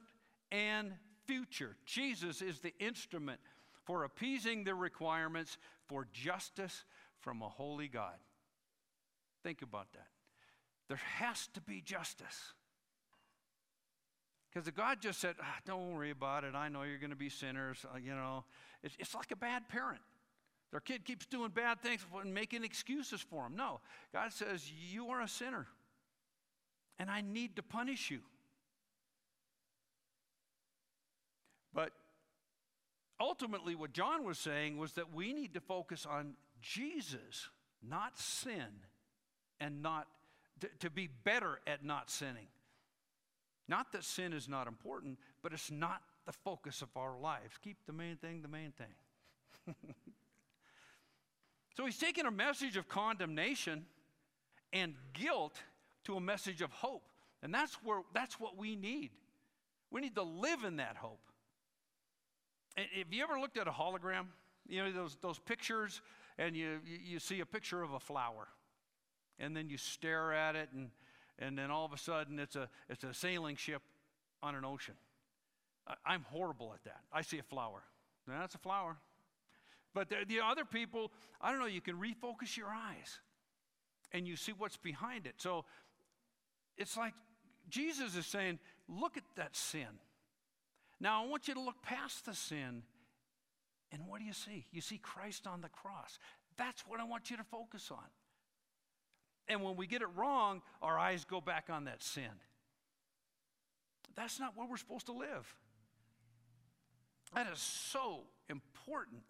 and 0.52 0.94
future. 1.28 1.76
Jesus 1.86 2.42
is 2.42 2.60
the 2.60 2.74
instrument 2.80 3.40
for 3.86 4.04
appeasing 4.04 4.64
the 4.64 4.76
requirements 4.76 5.58
for 5.88 6.08
justice 6.14 6.86
from 7.20 7.42
a 7.42 7.50
holy 7.50 7.88
God. 7.88 8.16
Think 9.44 9.62
about 9.62 9.92
that. 9.94 10.08
There 10.88 11.00
has 11.18 11.48
to 11.54 11.62
be 11.62 11.82
justice. 11.82 12.54
Because 14.54 14.70
God 14.70 15.02
just 15.02 15.20
said, 15.20 15.36
ah, 15.42 15.58
don't 15.66 15.94
worry 15.94 16.12
about 16.12 16.44
it, 16.44 16.54
I 16.54 16.70
know 16.70 16.84
you're 16.84 17.00
going 17.00 17.10
to 17.10 17.16
be 17.16 17.30
sinners, 17.30 17.86
uh, 17.92 17.98
you 17.98 18.14
know, 18.14 18.44
it's, 18.84 18.96
it's 19.00 19.16
like 19.16 19.32
a 19.32 19.36
bad 19.36 19.68
parent. 19.68 20.02
Their 20.72 20.80
kid 20.80 21.06
keeps 21.06 21.26
doing 21.26 21.50
bad 21.50 21.82
things 21.82 22.06
and 22.22 22.34
making 22.34 22.64
excuses 22.64 23.22
for 23.22 23.44
them. 23.44 23.56
No, 23.56 23.80
God 24.12 24.32
says, 24.32 24.72
you 24.92 25.08
are 25.08 25.22
a 25.22 25.28
sinner, 25.28 25.68
and 27.00 27.10
I 27.10 27.22
need 27.22 27.56
to 27.56 27.64
punish 27.64 28.12
you. 28.12 28.20
But 31.74 31.92
ultimately, 33.20 33.76
what 33.76 33.94
John 33.94 34.24
was 34.24 34.38
saying 34.38 34.78
was 34.78 34.94
that 34.94 35.14
we 35.14 35.34
need 35.34 35.54
to 35.54 35.60
focus 35.60 36.06
on 36.06 36.36
Jesus, 36.62 37.50
not 37.82 38.18
sin, 38.18 38.82
and 39.60 39.82
not 39.82 40.08
to, 40.62 40.70
to 40.80 40.90
be 40.90 41.10
better 41.24 41.60
at 41.68 41.84
not 41.84 42.10
sinning. 42.10 42.48
Not 43.68 43.92
that 43.94 44.04
sin 44.04 44.34
is 44.34 44.50
not 44.50 44.68
important, 44.68 45.20
but 45.42 45.54
it's 45.54 45.72
not 45.72 46.02
the 46.26 46.32
focus 46.32 46.82
of 46.82 46.90
our 46.96 47.18
lives. 47.18 47.54
Keep 47.62 47.78
the 47.86 47.94
main 47.94 48.18
thing 48.18 48.42
the 48.42 48.48
main 48.48 48.72
thing. 48.72 49.76
so 51.76 51.86
he's 51.86 51.98
taken 51.98 52.26
a 52.26 52.32
message 52.32 52.78
of 52.78 52.88
condemnation 52.88 53.86
and 54.72 54.96
guilt 55.14 55.58
to 56.06 56.16
a 56.16 56.22
message 56.22 56.62
of 56.62 56.72
hope. 56.72 57.04
And 57.42 57.54
that's 57.54 57.74
where 57.84 58.02
that's 58.14 58.40
what 58.40 58.58
we 58.58 58.76
need. 58.76 59.12
We 59.92 60.02
need 60.02 60.16
to 60.16 60.24
live 60.24 60.64
in 60.64 60.78
that 60.78 60.96
hope. 60.98 61.20
Have 62.76 63.12
you 63.12 63.24
ever 63.24 63.40
looked 63.40 63.58
at 63.58 63.68
a 63.68 63.72
hologram? 63.72 64.26
You 64.68 64.84
know, 64.84 64.92
those, 64.92 65.18
those 65.22 65.40
pictures, 65.40 66.02
and 66.38 66.56
you, 66.56 66.80
you, 66.86 67.20
see 67.20 67.42
a 67.42 67.46
picture 67.46 67.84
of 67.84 67.94
a 67.94 68.00
flower. 68.00 68.48
And 69.40 69.56
then 69.56 69.70
you 69.70 69.78
stare 69.78 70.34
at 70.34 70.56
it, 70.56 70.70
and, 70.74 70.90
and 71.38 71.58
then 71.58 71.70
all 71.70 71.86
of 71.86 71.94
a 71.94 71.98
sudden 71.98 72.40
it's 72.40 72.56
a, 72.56 72.70
it's 72.90 73.04
a 73.04 73.14
sailing 73.14 73.56
ship 73.56 73.82
on 74.42 74.56
an 74.56 74.66
ocean. 74.66 74.96
I, 76.06 76.16
am 76.16 76.26
horrible 76.30 76.72
at 76.74 76.84
that. 76.86 77.02
I 77.12 77.22
see 77.22 77.40
a 77.40 77.44
flower. 77.44 77.84
That's 78.28 78.56
a 78.56 78.60
flower. 78.60 78.98
But 79.94 80.10
the, 80.10 80.18
the 80.28 80.40
other 80.40 80.66
people, 80.66 81.12
I 81.42 81.52
don't 81.52 81.60
know, 81.60 81.68
you 81.68 81.82
can 81.82 81.96
refocus 81.96 82.58
your 82.58 82.70
eyes 82.70 83.20
and 84.12 84.28
you 84.28 84.36
see 84.36 84.54
what's 84.58 84.78
behind 84.78 85.28
it. 85.28 85.36
So 85.38 85.66
it's 86.78 86.98
like 86.98 87.14
Jesus 87.70 88.16
is 88.16 88.26
saying, 88.26 88.60
look 88.88 89.18
at 89.18 89.24
that 89.36 89.56
sin. 89.56 89.88
Now 91.04 91.22
I 91.22 91.28
want 91.28 91.50
you 91.50 91.54
to 91.54 91.60
look 91.60 91.82
past 91.82 92.26
the 92.26 92.34
sin. 92.34 92.84
And 93.92 94.08
what 94.08 94.20
do 94.22 94.26
you 94.26 94.32
see? 94.32 94.66
You 94.72 94.80
see 94.80 94.98
Christ 94.98 95.46
on 95.46 95.60
the 95.60 95.68
cross. 95.68 96.18
That's 96.58 96.88
what 96.88 97.02
I 97.02 97.04
want 97.04 97.30
you 97.30 97.36
to 97.36 97.44
focus 97.44 97.92
on. 97.92 98.06
And 99.50 99.62
when 99.62 99.76
we 99.76 99.86
get 99.86 100.02
it 100.02 100.08
wrong, 100.16 100.62
our 100.82 100.98
eyes 100.98 101.26
go 101.26 101.42
back 101.42 101.66
on 101.70 101.84
that 101.86 102.02
sin. 102.02 102.32
That's 104.16 104.40
not 104.40 104.56
where 104.56 104.66
we're 104.66 104.78
supposed 104.78 105.08
to 105.08 105.12
live. 105.12 105.54
That 107.36 107.48
is 107.52 107.60
so 107.60 108.22
important. 108.50 109.24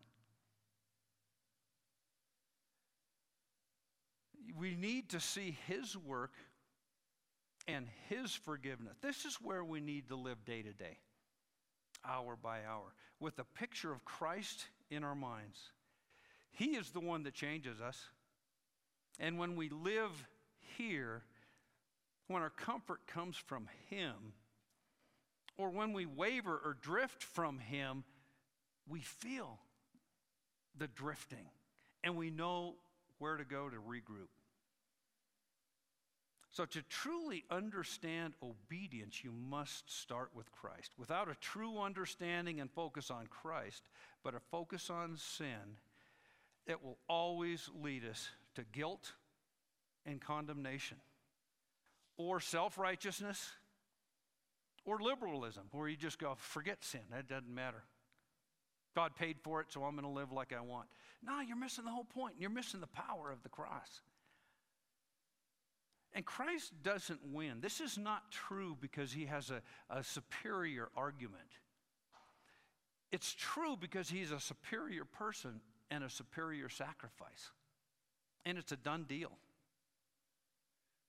We 4.55 4.75
need 4.75 5.09
to 5.09 5.19
see 5.19 5.57
His 5.67 5.97
work 5.97 6.33
and 7.67 7.87
His 8.09 8.31
forgiveness. 8.31 8.93
This 9.01 9.25
is 9.25 9.39
where 9.41 9.63
we 9.63 9.79
need 9.79 10.09
to 10.09 10.15
live 10.15 10.45
day 10.45 10.61
to 10.61 10.73
day, 10.73 10.99
hour 12.07 12.37
by 12.41 12.59
hour, 12.69 12.93
with 13.19 13.39
a 13.39 13.43
picture 13.43 13.91
of 13.91 14.05
Christ 14.05 14.67
in 14.89 15.03
our 15.03 15.15
minds. 15.15 15.59
He 16.51 16.75
is 16.75 16.91
the 16.91 16.99
one 16.99 17.23
that 17.23 17.33
changes 17.33 17.81
us. 17.81 18.05
And 19.19 19.37
when 19.37 19.55
we 19.55 19.69
live 19.69 20.27
here, 20.77 21.23
when 22.27 22.41
our 22.41 22.49
comfort 22.49 23.05
comes 23.07 23.37
from 23.37 23.67
Him, 23.89 24.33
or 25.57 25.69
when 25.69 25.93
we 25.93 26.05
waver 26.05 26.59
or 26.63 26.77
drift 26.81 27.23
from 27.23 27.59
Him, 27.59 28.03
we 28.87 28.99
feel 28.99 29.59
the 30.77 30.87
drifting 30.87 31.49
and 32.03 32.17
we 32.17 32.29
know 32.29 32.75
where 33.19 33.37
to 33.37 33.45
go 33.45 33.69
to 33.69 33.77
regroup. 33.77 34.29
So, 36.53 36.65
to 36.65 36.83
truly 36.83 37.45
understand 37.49 38.35
obedience, 38.43 39.23
you 39.23 39.31
must 39.31 39.91
start 39.91 40.29
with 40.35 40.51
Christ. 40.51 40.91
Without 40.99 41.27
a 41.27 41.33
true 41.41 41.79
understanding 41.81 42.61
and 42.61 42.69
focus 42.69 43.09
on 43.09 43.25
Christ, 43.25 43.81
but 44.23 44.35
a 44.35 44.39
focus 44.39 44.91
on 44.91 45.17
sin, 45.17 45.79
it 46.67 46.83
will 46.83 46.99
always 47.09 47.71
lead 47.81 48.05
us 48.05 48.29
to 48.53 48.63
guilt 48.71 49.13
and 50.05 50.21
condemnation, 50.21 50.97
or 52.17 52.39
self 52.39 52.77
righteousness, 52.77 53.53
or 54.85 54.99
liberalism, 54.99 55.63
where 55.71 55.87
you 55.87 55.97
just 55.97 56.19
go, 56.19 56.35
forget 56.37 56.83
sin, 56.83 57.01
that 57.09 57.27
doesn't 57.27 57.49
matter. 57.49 57.83
God 58.95 59.15
paid 59.15 59.37
for 59.41 59.59
it, 59.59 59.71
so 59.71 59.83
I'm 59.85 59.95
going 59.95 60.03
to 60.03 60.19
live 60.19 60.31
like 60.31 60.53
I 60.53 60.61
want. 60.61 60.87
No, 61.23 61.39
you're 61.39 61.57
missing 61.57 61.85
the 61.85 61.89
whole 61.89 62.03
point. 62.03 62.35
You're 62.37 62.51
missing 62.51 62.79
the 62.79 62.85
power 62.85 63.31
of 63.31 63.41
the 63.41 63.49
cross. 63.49 64.01
And 66.15 66.25
Christ 66.25 66.73
doesn't 66.83 67.19
win. 67.31 67.59
This 67.59 67.79
is 67.81 67.97
not 67.97 68.31
true 68.31 68.77
because 68.79 69.11
he 69.11 69.25
has 69.25 69.49
a, 69.49 69.61
a 69.89 70.03
superior 70.03 70.89
argument. 70.95 71.57
It's 73.11 73.33
true 73.33 73.75
because 73.79 74.09
he's 74.09 74.31
a 74.31 74.39
superior 74.39 75.05
person 75.05 75.61
and 75.89 76.03
a 76.03 76.09
superior 76.09 76.69
sacrifice. 76.69 77.51
And 78.45 78.57
it's 78.57 78.71
a 78.71 78.77
done 78.77 79.05
deal. 79.07 79.31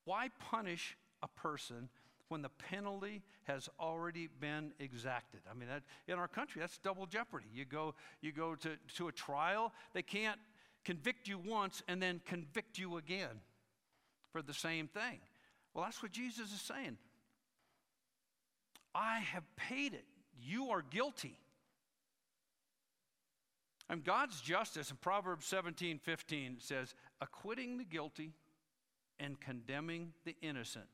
Why 0.04 0.28
punish 0.38 0.96
a 1.22 1.28
person 1.28 1.88
when 2.28 2.42
the 2.42 2.48
penalty 2.48 3.22
has 3.44 3.68
already 3.78 4.28
been 4.40 4.72
exacted. 4.78 5.40
I 5.50 5.54
mean, 5.54 5.68
that, 5.68 5.82
in 6.08 6.18
our 6.18 6.28
country, 6.28 6.60
that's 6.60 6.78
double 6.78 7.06
jeopardy. 7.06 7.46
You 7.54 7.64
go, 7.64 7.94
you 8.22 8.32
go 8.32 8.54
to, 8.56 8.70
to 8.96 9.08
a 9.08 9.12
trial, 9.12 9.72
they 9.92 10.02
can't 10.02 10.40
convict 10.84 11.28
you 11.28 11.38
once 11.38 11.82
and 11.86 12.02
then 12.02 12.20
convict 12.24 12.78
you 12.78 12.96
again 12.96 13.40
for 14.34 14.42
the 14.42 14.52
same 14.52 14.88
thing. 14.88 15.20
Well, 15.72 15.84
that's 15.84 16.02
what 16.02 16.10
Jesus 16.10 16.52
is 16.52 16.60
saying. 16.60 16.98
I 18.92 19.20
have 19.20 19.44
paid 19.54 19.94
it. 19.94 20.04
You 20.42 20.70
are 20.70 20.82
guilty. 20.82 21.38
And 23.88 24.02
God's 24.02 24.40
justice 24.40 24.90
in 24.90 24.96
Proverbs 24.96 25.46
17 25.46 26.00
15 26.00 26.56
says, 26.58 26.96
acquitting 27.20 27.78
the 27.78 27.84
guilty 27.84 28.32
and 29.20 29.40
condemning 29.40 30.14
the 30.24 30.34
innocent 30.42 30.86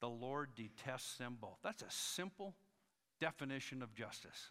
the 0.00 0.08
Lord 0.08 0.54
detests 0.54 1.18
them 1.18 1.36
both. 1.38 1.58
That's 1.62 1.82
a 1.82 1.90
simple 1.90 2.54
definition 3.20 3.82
of 3.82 3.94
justice. 3.94 4.50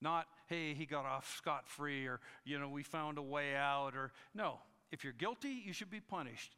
Not, 0.00 0.26
hey, 0.46 0.74
he 0.74 0.86
got 0.86 1.04
off 1.04 1.34
scot 1.36 1.66
free, 1.66 2.06
or, 2.06 2.20
you 2.44 2.60
know, 2.60 2.68
we 2.68 2.84
found 2.84 3.18
a 3.18 3.22
way 3.22 3.56
out, 3.56 3.94
or, 3.96 4.12
no. 4.34 4.60
If 4.92 5.02
you're 5.02 5.12
guilty, 5.12 5.62
you 5.64 5.72
should 5.72 5.90
be 5.90 6.00
punished. 6.00 6.56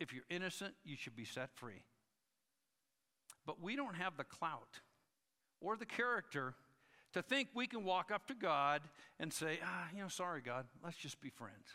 If 0.00 0.12
you're 0.14 0.24
innocent, 0.30 0.74
you 0.82 0.96
should 0.96 1.14
be 1.14 1.26
set 1.26 1.50
free. 1.54 1.84
But 3.46 3.62
we 3.62 3.76
don't 3.76 3.96
have 3.96 4.16
the 4.16 4.24
clout 4.24 4.80
or 5.60 5.76
the 5.76 5.86
character 5.86 6.54
to 7.12 7.22
think 7.22 7.48
we 7.54 7.66
can 7.66 7.84
walk 7.84 8.10
up 8.10 8.26
to 8.28 8.34
God 8.34 8.82
and 9.18 9.32
say, 9.32 9.58
ah, 9.64 9.88
you 9.94 10.02
know, 10.02 10.08
sorry, 10.08 10.40
God, 10.40 10.66
let's 10.82 10.96
just 10.96 11.20
be 11.20 11.28
friends. 11.30 11.68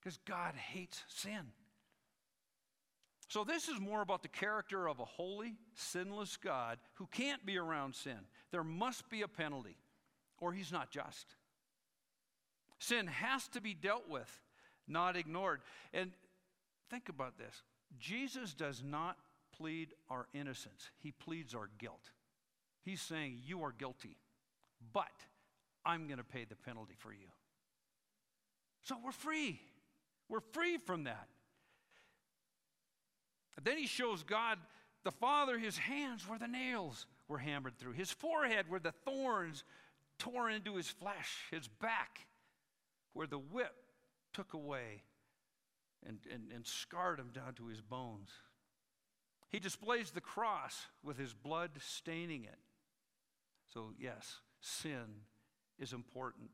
Because 0.00 0.18
God 0.26 0.54
hates 0.54 1.02
sin. 1.08 1.52
So, 3.28 3.44
this 3.44 3.68
is 3.68 3.80
more 3.80 4.02
about 4.02 4.22
the 4.22 4.28
character 4.28 4.86
of 4.86 5.00
a 5.00 5.06
holy, 5.06 5.54
sinless 5.74 6.36
God 6.36 6.78
who 6.94 7.06
can't 7.06 7.46
be 7.46 7.56
around 7.56 7.94
sin. 7.94 8.18
There 8.50 8.62
must 8.62 9.08
be 9.08 9.22
a 9.22 9.28
penalty, 9.28 9.78
or 10.38 10.52
he's 10.52 10.70
not 10.70 10.90
just. 10.90 11.34
Sin 12.78 13.06
has 13.06 13.48
to 13.48 13.62
be 13.62 13.72
dealt 13.72 14.06
with, 14.06 14.28
not 14.86 15.16
ignored. 15.16 15.62
And 15.94 16.10
think 16.92 17.08
about 17.08 17.38
this 17.38 17.62
Jesus 17.98 18.54
does 18.54 18.82
not 18.84 19.16
plead 19.56 19.94
our 20.10 20.26
innocence, 20.34 20.90
he 20.98 21.12
pleads 21.12 21.54
our 21.54 21.68
guilt. 21.78 22.10
He's 22.84 23.00
saying, 23.00 23.38
You 23.44 23.62
are 23.62 23.72
guilty, 23.72 24.16
but 24.92 25.12
I'm 25.84 26.06
going 26.06 26.18
to 26.18 26.24
pay 26.24 26.44
the 26.44 26.56
penalty 26.56 26.94
for 26.98 27.12
you. 27.12 27.28
So, 28.84 28.96
we're 29.04 29.12
free. 29.12 29.60
We're 30.28 30.40
free 30.52 30.78
from 30.78 31.04
that. 31.04 31.28
Then 33.62 33.78
he 33.78 33.86
shows 33.86 34.22
God 34.24 34.58
the 35.04 35.12
Father 35.12 35.58
his 35.58 35.78
hands 35.78 36.28
where 36.28 36.38
the 36.38 36.48
nails 36.48 37.06
were 37.28 37.38
hammered 37.38 37.78
through, 37.78 37.92
his 37.92 38.10
forehead 38.10 38.66
where 38.68 38.80
the 38.80 38.94
thorns 39.04 39.62
tore 40.18 40.50
into 40.50 40.76
his 40.76 40.88
flesh, 40.88 41.44
his 41.50 41.68
back 41.68 42.26
where 43.12 43.26
the 43.26 43.38
whip 43.38 43.74
took 44.32 44.54
away 44.54 45.02
and, 46.06 46.18
and, 46.32 46.52
and 46.54 46.66
scarred 46.66 47.18
him 47.18 47.30
down 47.32 47.54
to 47.54 47.66
his 47.66 47.80
bones. 47.80 48.30
He 49.48 49.58
displays 49.58 50.10
the 50.10 50.20
cross 50.20 50.86
with 51.02 51.18
his 51.18 51.34
blood 51.34 51.70
staining 51.78 52.44
it. 52.44 52.58
So, 53.72 53.92
yes, 53.98 54.38
sin 54.60 55.24
is 55.78 55.92
important. 55.92 56.50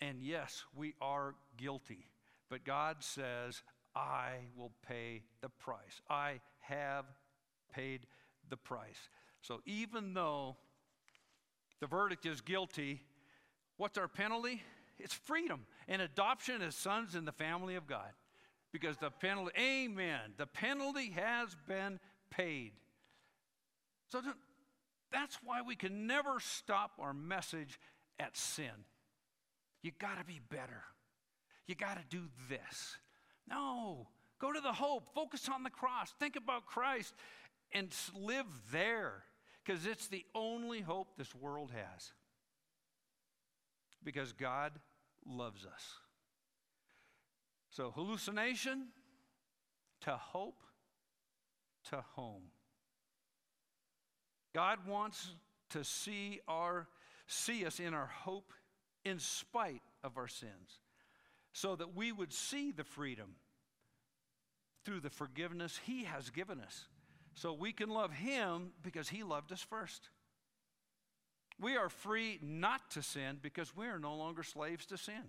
And 0.00 0.20
yes, 0.20 0.64
we 0.74 0.94
are 1.00 1.34
guilty. 1.56 2.06
But 2.50 2.64
God 2.64 2.96
says, 3.00 3.62
I 3.94 4.30
will 4.56 4.72
pay 4.86 5.22
the 5.40 5.48
price. 5.48 6.00
I 6.10 6.40
have 6.60 7.06
paid 7.72 8.06
the 8.50 8.56
price. 8.56 9.08
So 9.40 9.60
even 9.64 10.14
though 10.14 10.56
the 11.80 11.86
verdict 11.86 12.26
is 12.26 12.40
guilty, 12.40 13.02
what's 13.76 13.98
our 13.98 14.08
penalty? 14.08 14.62
It's 14.98 15.14
freedom 15.14 15.66
and 15.88 16.02
adoption 16.02 16.62
as 16.62 16.74
sons 16.74 17.14
in 17.14 17.24
the 17.24 17.32
family 17.32 17.76
of 17.76 17.86
God. 17.86 18.10
Because 18.72 18.96
the 18.96 19.10
penalty, 19.10 19.52
amen, 19.58 20.34
the 20.36 20.46
penalty 20.46 21.10
has 21.16 21.56
been 21.66 21.98
paid. 22.30 22.72
So 24.08 24.20
That's 25.12 25.38
why 25.42 25.62
we 25.62 25.76
can 25.76 26.06
never 26.06 26.40
stop 26.40 26.92
our 26.98 27.14
message 27.14 27.78
at 28.18 28.36
sin. 28.36 28.84
You 29.82 29.92
got 29.98 30.18
to 30.18 30.24
be 30.24 30.40
better. 30.50 30.82
You 31.66 31.74
got 31.74 31.96
to 31.96 32.04
do 32.08 32.24
this. 32.48 32.96
No, 33.48 34.08
go 34.40 34.52
to 34.52 34.60
the 34.60 34.72
hope. 34.72 35.14
Focus 35.14 35.48
on 35.48 35.62
the 35.62 35.70
cross. 35.70 36.12
Think 36.18 36.36
about 36.36 36.66
Christ 36.66 37.14
and 37.72 37.94
live 38.14 38.46
there 38.72 39.24
because 39.64 39.86
it's 39.86 40.08
the 40.08 40.24
only 40.34 40.80
hope 40.80 41.16
this 41.16 41.34
world 41.34 41.70
has. 41.72 42.12
Because 44.04 44.32
God 44.32 44.72
loves 45.28 45.64
us. 45.66 45.84
So, 47.70 47.90
hallucination 47.90 48.88
to 50.02 50.12
hope 50.12 50.62
to 51.90 52.02
home. 52.14 52.44
God 54.54 54.78
wants 54.86 55.34
to 55.70 55.84
see 55.84 56.40
our 56.48 56.88
see 57.26 57.66
us 57.66 57.80
in 57.80 57.92
our 57.92 58.06
hope 58.06 58.52
in 59.04 59.18
spite 59.18 59.82
of 60.04 60.16
our 60.16 60.28
sins 60.28 60.80
so 61.52 61.74
that 61.76 61.94
we 61.94 62.12
would 62.12 62.32
see 62.32 62.70
the 62.70 62.84
freedom 62.84 63.34
through 64.84 65.00
the 65.00 65.10
forgiveness 65.10 65.80
he 65.84 66.04
has 66.04 66.30
given 66.30 66.60
us 66.60 66.86
so 67.34 67.52
we 67.52 67.72
can 67.72 67.90
love 67.90 68.12
him 68.12 68.70
because 68.82 69.08
he 69.08 69.22
loved 69.22 69.50
us 69.52 69.60
first 69.60 70.08
we 71.60 71.76
are 71.76 71.88
free 71.88 72.38
not 72.42 72.90
to 72.92 73.02
sin 73.02 73.38
because 73.40 73.76
we 73.76 73.86
are 73.86 73.98
no 73.98 74.14
longer 74.14 74.42
slaves 74.42 74.86
to 74.86 74.96
sin 74.96 75.24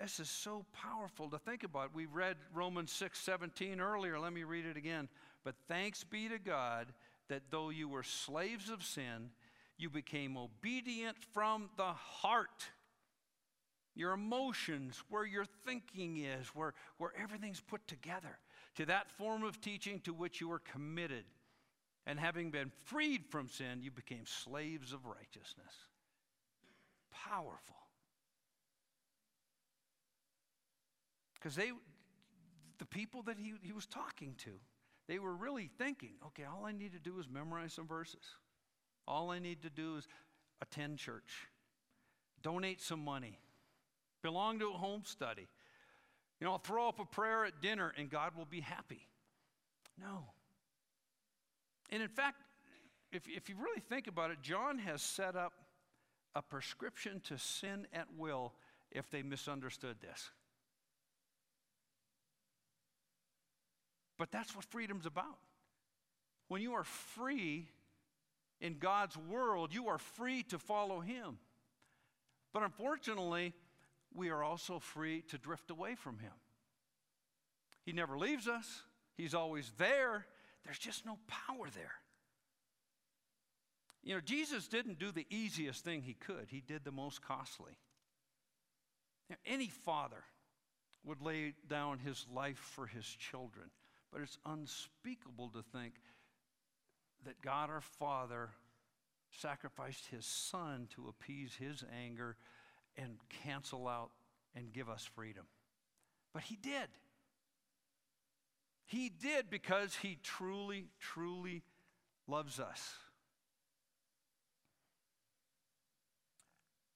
this 0.00 0.18
is 0.18 0.28
so 0.28 0.64
powerful 0.72 1.28
to 1.30 1.38
think 1.38 1.62
about. 1.62 1.94
We 1.94 2.06
read 2.06 2.36
Romans 2.52 2.90
6 2.92 3.18
17 3.18 3.80
earlier. 3.80 4.18
Let 4.18 4.32
me 4.32 4.44
read 4.44 4.66
it 4.66 4.76
again. 4.76 5.08
But 5.44 5.54
thanks 5.68 6.02
be 6.02 6.28
to 6.28 6.38
God 6.38 6.88
that 7.28 7.42
though 7.50 7.70
you 7.70 7.88
were 7.88 8.02
slaves 8.02 8.70
of 8.70 8.82
sin, 8.82 9.30
you 9.78 9.90
became 9.90 10.36
obedient 10.36 11.16
from 11.32 11.70
the 11.76 11.92
heart. 11.92 12.64
Your 13.94 14.12
emotions, 14.12 15.00
where 15.08 15.24
your 15.24 15.44
thinking 15.64 16.16
is, 16.16 16.48
where, 16.48 16.74
where 16.98 17.12
everything's 17.20 17.60
put 17.60 17.86
together, 17.86 18.38
to 18.74 18.86
that 18.86 19.10
form 19.12 19.44
of 19.44 19.60
teaching 19.60 20.00
to 20.00 20.12
which 20.12 20.40
you 20.40 20.48
were 20.48 20.58
committed. 20.58 21.24
And 22.06 22.20
having 22.20 22.50
been 22.50 22.70
freed 22.84 23.24
from 23.30 23.48
sin, 23.48 23.82
you 23.82 23.90
became 23.90 24.26
slaves 24.26 24.92
of 24.92 25.06
righteousness. 25.06 25.72
Powerful. 27.10 27.76
Because 31.34 31.56
they, 31.56 31.72
the 32.78 32.86
people 32.86 33.22
that 33.22 33.38
he, 33.38 33.54
he 33.62 33.72
was 33.72 33.86
talking 33.86 34.34
to, 34.38 34.50
they 35.08 35.18
were 35.18 35.34
really 35.34 35.70
thinking, 35.78 36.14
okay, 36.26 36.44
all 36.44 36.64
I 36.66 36.72
need 36.72 36.92
to 36.92 36.98
do 36.98 37.18
is 37.18 37.28
memorize 37.28 37.72
some 37.72 37.86
verses. 37.86 38.24
All 39.06 39.30
I 39.30 39.38
need 39.38 39.62
to 39.62 39.70
do 39.70 39.96
is 39.96 40.08
attend 40.62 40.98
church, 40.98 41.48
donate 42.42 42.80
some 42.80 43.04
money, 43.04 43.38
belong 44.22 44.58
to 44.60 44.70
a 44.70 44.72
home 44.72 45.02
study. 45.04 45.48
You 46.40 46.46
know, 46.46 46.52
I'll 46.52 46.58
throw 46.58 46.88
up 46.88 46.98
a 46.98 47.04
prayer 47.04 47.44
at 47.44 47.60
dinner 47.60 47.92
and 47.96 48.10
God 48.10 48.32
will 48.36 48.46
be 48.46 48.60
happy. 48.60 49.06
No. 50.00 50.24
And 51.90 52.02
in 52.02 52.08
fact, 52.08 52.42
if, 53.12 53.28
if 53.28 53.48
you 53.48 53.56
really 53.56 53.80
think 53.80 54.06
about 54.06 54.30
it, 54.30 54.38
John 54.42 54.78
has 54.78 55.02
set 55.02 55.36
up 55.36 55.52
a 56.34 56.42
prescription 56.42 57.20
to 57.28 57.38
sin 57.38 57.86
at 57.92 58.06
will 58.16 58.52
if 58.90 59.10
they 59.10 59.22
misunderstood 59.22 59.96
this. 60.00 60.30
But 64.18 64.30
that's 64.30 64.54
what 64.54 64.64
freedom's 64.64 65.06
about. 65.06 65.38
When 66.48 66.60
you 66.60 66.74
are 66.74 66.84
free 66.84 67.68
in 68.60 68.78
God's 68.78 69.16
world, 69.16 69.74
you 69.74 69.88
are 69.88 69.98
free 69.98 70.42
to 70.44 70.58
follow 70.58 71.00
Him. 71.00 71.38
But 72.52 72.62
unfortunately, 72.62 73.52
we 74.14 74.30
are 74.30 74.42
also 74.42 74.78
free 74.78 75.22
to 75.28 75.38
drift 75.38 75.70
away 75.70 75.96
from 75.96 76.18
Him. 76.18 76.32
He 77.84 77.92
never 77.92 78.16
leaves 78.16 78.46
us, 78.48 78.82
He's 79.16 79.34
always 79.34 79.72
there. 79.78 80.26
There's 80.64 80.78
just 80.78 81.04
no 81.04 81.18
power 81.28 81.68
there. 81.74 81.92
You 84.02 84.14
know, 84.14 84.20
Jesus 84.20 84.68
didn't 84.68 84.98
do 84.98 85.10
the 85.10 85.26
easiest 85.30 85.84
thing 85.84 86.02
He 86.02 86.14
could, 86.14 86.46
He 86.48 86.60
did 86.60 86.84
the 86.84 86.92
most 86.92 87.22
costly. 87.22 87.72
Now, 89.30 89.36
any 89.46 89.68
father 89.68 90.24
would 91.04 91.20
lay 91.20 91.54
down 91.68 91.98
his 91.98 92.26
life 92.32 92.58
for 92.58 92.86
his 92.86 93.04
children. 93.06 93.70
But 94.12 94.22
it's 94.22 94.38
unspeakable 94.46 95.50
to 95.50 95.62
think 95.62 95.94
that 97.24 97.40
God 97.42 97.70
our 97.70 97.80
Father 97.80 98.50
sacrificed 99.30 100.06
his 100.06 100.24
Son 100.24 100.88
to 100.94 101.08
appease 101.08 101.54
his 101.54 101.84
anger 102.04 102.36
and 102.96 103.16
cancel 103.42 103.88
out 103.88 104.10
and 104.54 104.72
give 104.72 104.88
us 104.88 105.08
freedom. 105.14 105.44
But 106.32 106.44
he 106.44 106.56
did. 106.56 106.88
He 108.86 109.08
did 109.08 109.50
because 109.50 109.96
he 109.96 110.18
truly, 110.22 110.88
truly 111.00 111.62
loves 112.26 112.60
us. 112.60 112.94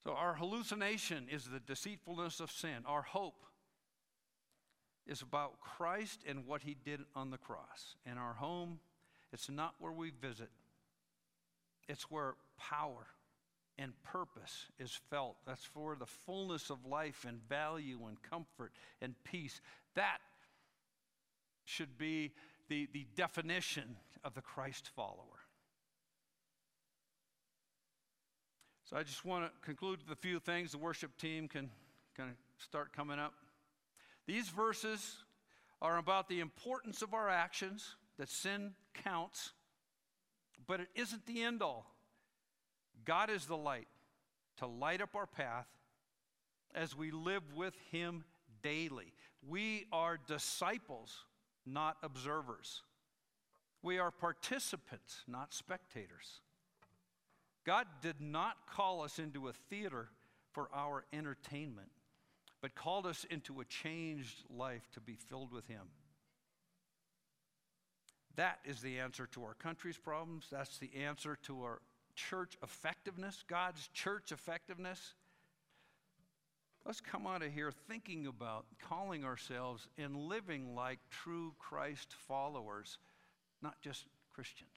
So, 0.03 0.13
our 0.13 0.33
hallucination 0.35 1.27
is 1.29 1.45
the 1.45 1.59
deceitfulness 1.59 2.39
of 2.39 2.51
sin. 2.51 2.83
Our 2.85 3.01
hope 3.01 3.43
is 5.05 5.21
about 5.21 5.59
Christ 5.59 6.21
and 6.27 6.45
what 6.45 6.61
he 6.61 6.75
did 6.85 7.01
on 7.15 7.31
the 7.31 7.37
cross. 7.37 7.95
In 8.05 8.17
our 8.17 8.33
home, 8.33 8.79
it's 9.33 9.49
not 9.49 9.75
where 9.79 9.91
we 9.91 10.11
visit, 10.11 10.49
it's 11.87 12.09
where 12.09 12.35
power 12.57 13.07
and 13.77 13.93
purpose 14.03 14.67
is 14.77 14.99
felt. 15.09 15.37
That's 15.47 15.63
for 15.63 15.95
the 15.95 16.05
fullness 16.05 16.69
of 16.69 16.85
life 16.85 17.25
and 17.27 17.39
value 17.47 17.99
and 18.07 18.21
comfort 18.21 18.73
and 19.01 19.15
peace. 19.23 19.61
That 19.95 20.17
should 21.69 21.97
be 21.97 22.31
the, 22.67 22.87
the 22.93 23.05
definition 23.15 23.95
of 24.23 24.33
the 24.33 24.41
Christ 24.41 24.89
follower. 24.95 25.39
So 28.89 28.97
I 28.97 29.03
just 29.03 29.23
want 29.23 29.45
to 29.45 29.51
conclude 29.61 29.99
with 30.01 30.17
a 30.17 30.19
few 30.19 30.39
things. 30.39 30.71
The 30.71 30.79
worship 30.79 31.15
team 31.17 31.47
can 31.47 31.69
kind 32.17 32.31
of 32.31 32.35
start 32.57 32.91
coming 32.91 33.19
up. 33.19 33.33
These 34.25 34.49
verses 34.49 35.17
are 35.79 35.97
about 35.99 36.27
the 36.27 36.39
importance 36.39 37.03
of 37.03 37.13
our 37.13 37.29
actions, 37.29 37.95
that 38.17 38.29
sin 38.29 38.71
counts, 39.03 39.51
but 40.65 40.79
it 40.79 40.87
isn't 40.95 41.25
the 41.27 41.43
end 41.43 41.61
all. 41.61 41.85
God 43.05 43.29
is 43.29 43.45
the 43.45 43.57
light 43.57 43.87
to 44.57 44.65
light 44.65 45.01
up 45.01 45.15
our 45.15 45.27
path 45.27 45.67
as 46.73 46.97
we 46.97 47.11
live 47.11 47.43
with 47.55 47.75
Him 47.91 48.23
daily. 48.63 49.13
We 49.47 49.85
are 49.91 50.17
disciples, 50.27 51.25
not 51.71 51.97
observers. 52.03 52.81
We 53.81 53.99
are 53.99 54.11
participants, 54.11 55.23
not 55.27 55.53
spectators. 55.53 56.41
God 57.65 57.87
did 58.01 58.19
not 58.19 58.55
call 58.69 59.03
us 59.03 59.19
into 59.19 59.47
a 59.47 59.53
theater 59.53 60.09
for 60.51 60.69
our 60.73 61.05
entertainment 61.13 61.89
but 62.61 62.75
called 62.75 63.05
us 63.05 63.25
into 63.29 63.61
a 63.61 63.65
changed 63.65 64.43
life 64.49 64.89
to 64.93 64.99
be 64.99 65.15
filled 65.15 65.51
with 65.51 65.67
Him. 65.67 65.87
That 68.35 68.59
is 68.65 68.81
the 68.81 68.99
answer 68.99 69.27
to 69.27 69.43
our 69.43 69.53
country's 69.53 69.97
problems. 69.97 70.47
That's 70.51 70.77
the 70.77 70.91
answer 70.95 71.37
to 71.43 71.63
our 71.63 71.81
church 72.15 72.57
effectiveness, 72.63 73.43
God's 73.47 73.87
church 73.93 74.31
effectiveness. 74.31 75.13
Let's 76.89 77.01
come 77.01 77.27
out 77.27 77.43
of 77.43 77.53
here 77.53 77.71
thinking 77.87 78.25
about 78.25 78.65
calling 78.81 79.23
ourselves 79.23 79.87
and 79.99 80.15
living 80.15 80.73
like 80.73 80.97
true 81.11 81.53
Christ 81.59 82.15
followers, 82.27 82.97
not 83.61 83.79
just 83.79 84.05
Christians. 84.33 84.71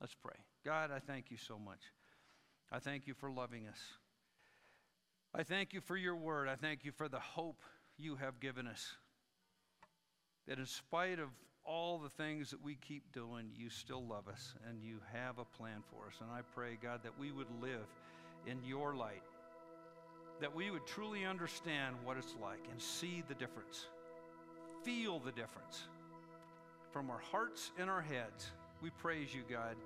Let's 0.00 0.14
pray. 0.14 0.36
God, 0.64 0.92
I 0.92 1.00
thank 1.00 1.32
you 1.32 1.36
so 1.36 1.58
much. 1.58 1.80
I 2.70 2.78
thank 2.78 3.08
you 3.08 3.14
for 3.14 3.32
loving 3.32 3.66
us. 3.66 3.80
I 5.34 5.42
thank 5.42 5.72
you 5.72 5.80
for 5.80 5.96
your 5.96 6.14
word. 6.14 6.48
I 6.48 6.54
thank 6.54 6.84
you 6.84 6.92
for 6.92 7.08
the 7.08 7.18
hope 7.18 7.62
you 7.98 8.14
have 8.14 8.38
given 8.38 8.68
us. 8.68 8.94
That 10.46 10.60
in 10.60 10.66
spite 10.66 11.18
of 11.18 11.30
all 11.64 11.98
the 11.98 12.10
things 12.10 12.48
that 12.52 12.62
we 12.62 12.76
keep 12.76 13.12
doing, 13.12 13.50
you 13.56 13.70
still 13.70 14.06
love 14.06 14.28
us 14.28 14.54
and 14.68 14.80
you 14.80 15.00
have 15.12 15.40
a 15.40 15.44
plan 15.44 15.82
for 15.90 16.06
us. 16.06 16.14
And 16.20 16.30
I 16.30 16.42
pray, 16.54 16.78
God, 16.80 17.00
that 17.02 17.18
we 17.18 17.32
would 17.32 17.50
live 17.60 17.88
in 18.46 18.58
your 18.64 18.94
light, 18.94 19.22
that 20.42 20.54
we 20.54 20.72
would 20.72 20.84
truly 20.84 21.24
understand 21.24 21.94
what 22.04 22.16
it's 22.16 22.34
like 22.42 22.58
and 22.68 22.82
see 22.82 23.22
the 23.28 23.34
difference, 23.34 23.86
feel 24.82 25.20
the 25.20 25.30
difference. 25.30 25.84
From 26.90 27.10
our 27.10 27.20
hearts 27.30 27.70
and 27.78 27.88
our 27.88 28.02
heads, 28.02 28.50
we 28.82 28.90
praise 28.90 29.32
you, 29.32 29.42
God. 29.48 29.76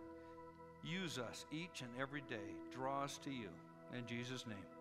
Use 0.82 1.18
us 1.18 1.44
each 1.52 1.82
and 1.82 1.90
every 2.00 2.22
day. 2.22 2.54
Draw 2.72 3.04
us 3.04 3.18
to 3.24 3.30
you. 3.30 3.48
In 3.94 4.06
Jesus' 4.06 4.46
name. 4.46 4.75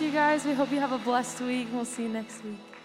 you 0.00 0.10
guys. 0.10 0.44
We 0.44 0.54
hope 0.54 0.70
you 0.72 0.80
have 0.80 0.92
a 0.92 0.98
blessed 0.98 1.40
week. 1.42 1.68
We'll 1.72 1.84
see 1.84 2.04
you 2.04 2.08
next 2.08 2.42
week. 2.44 2.79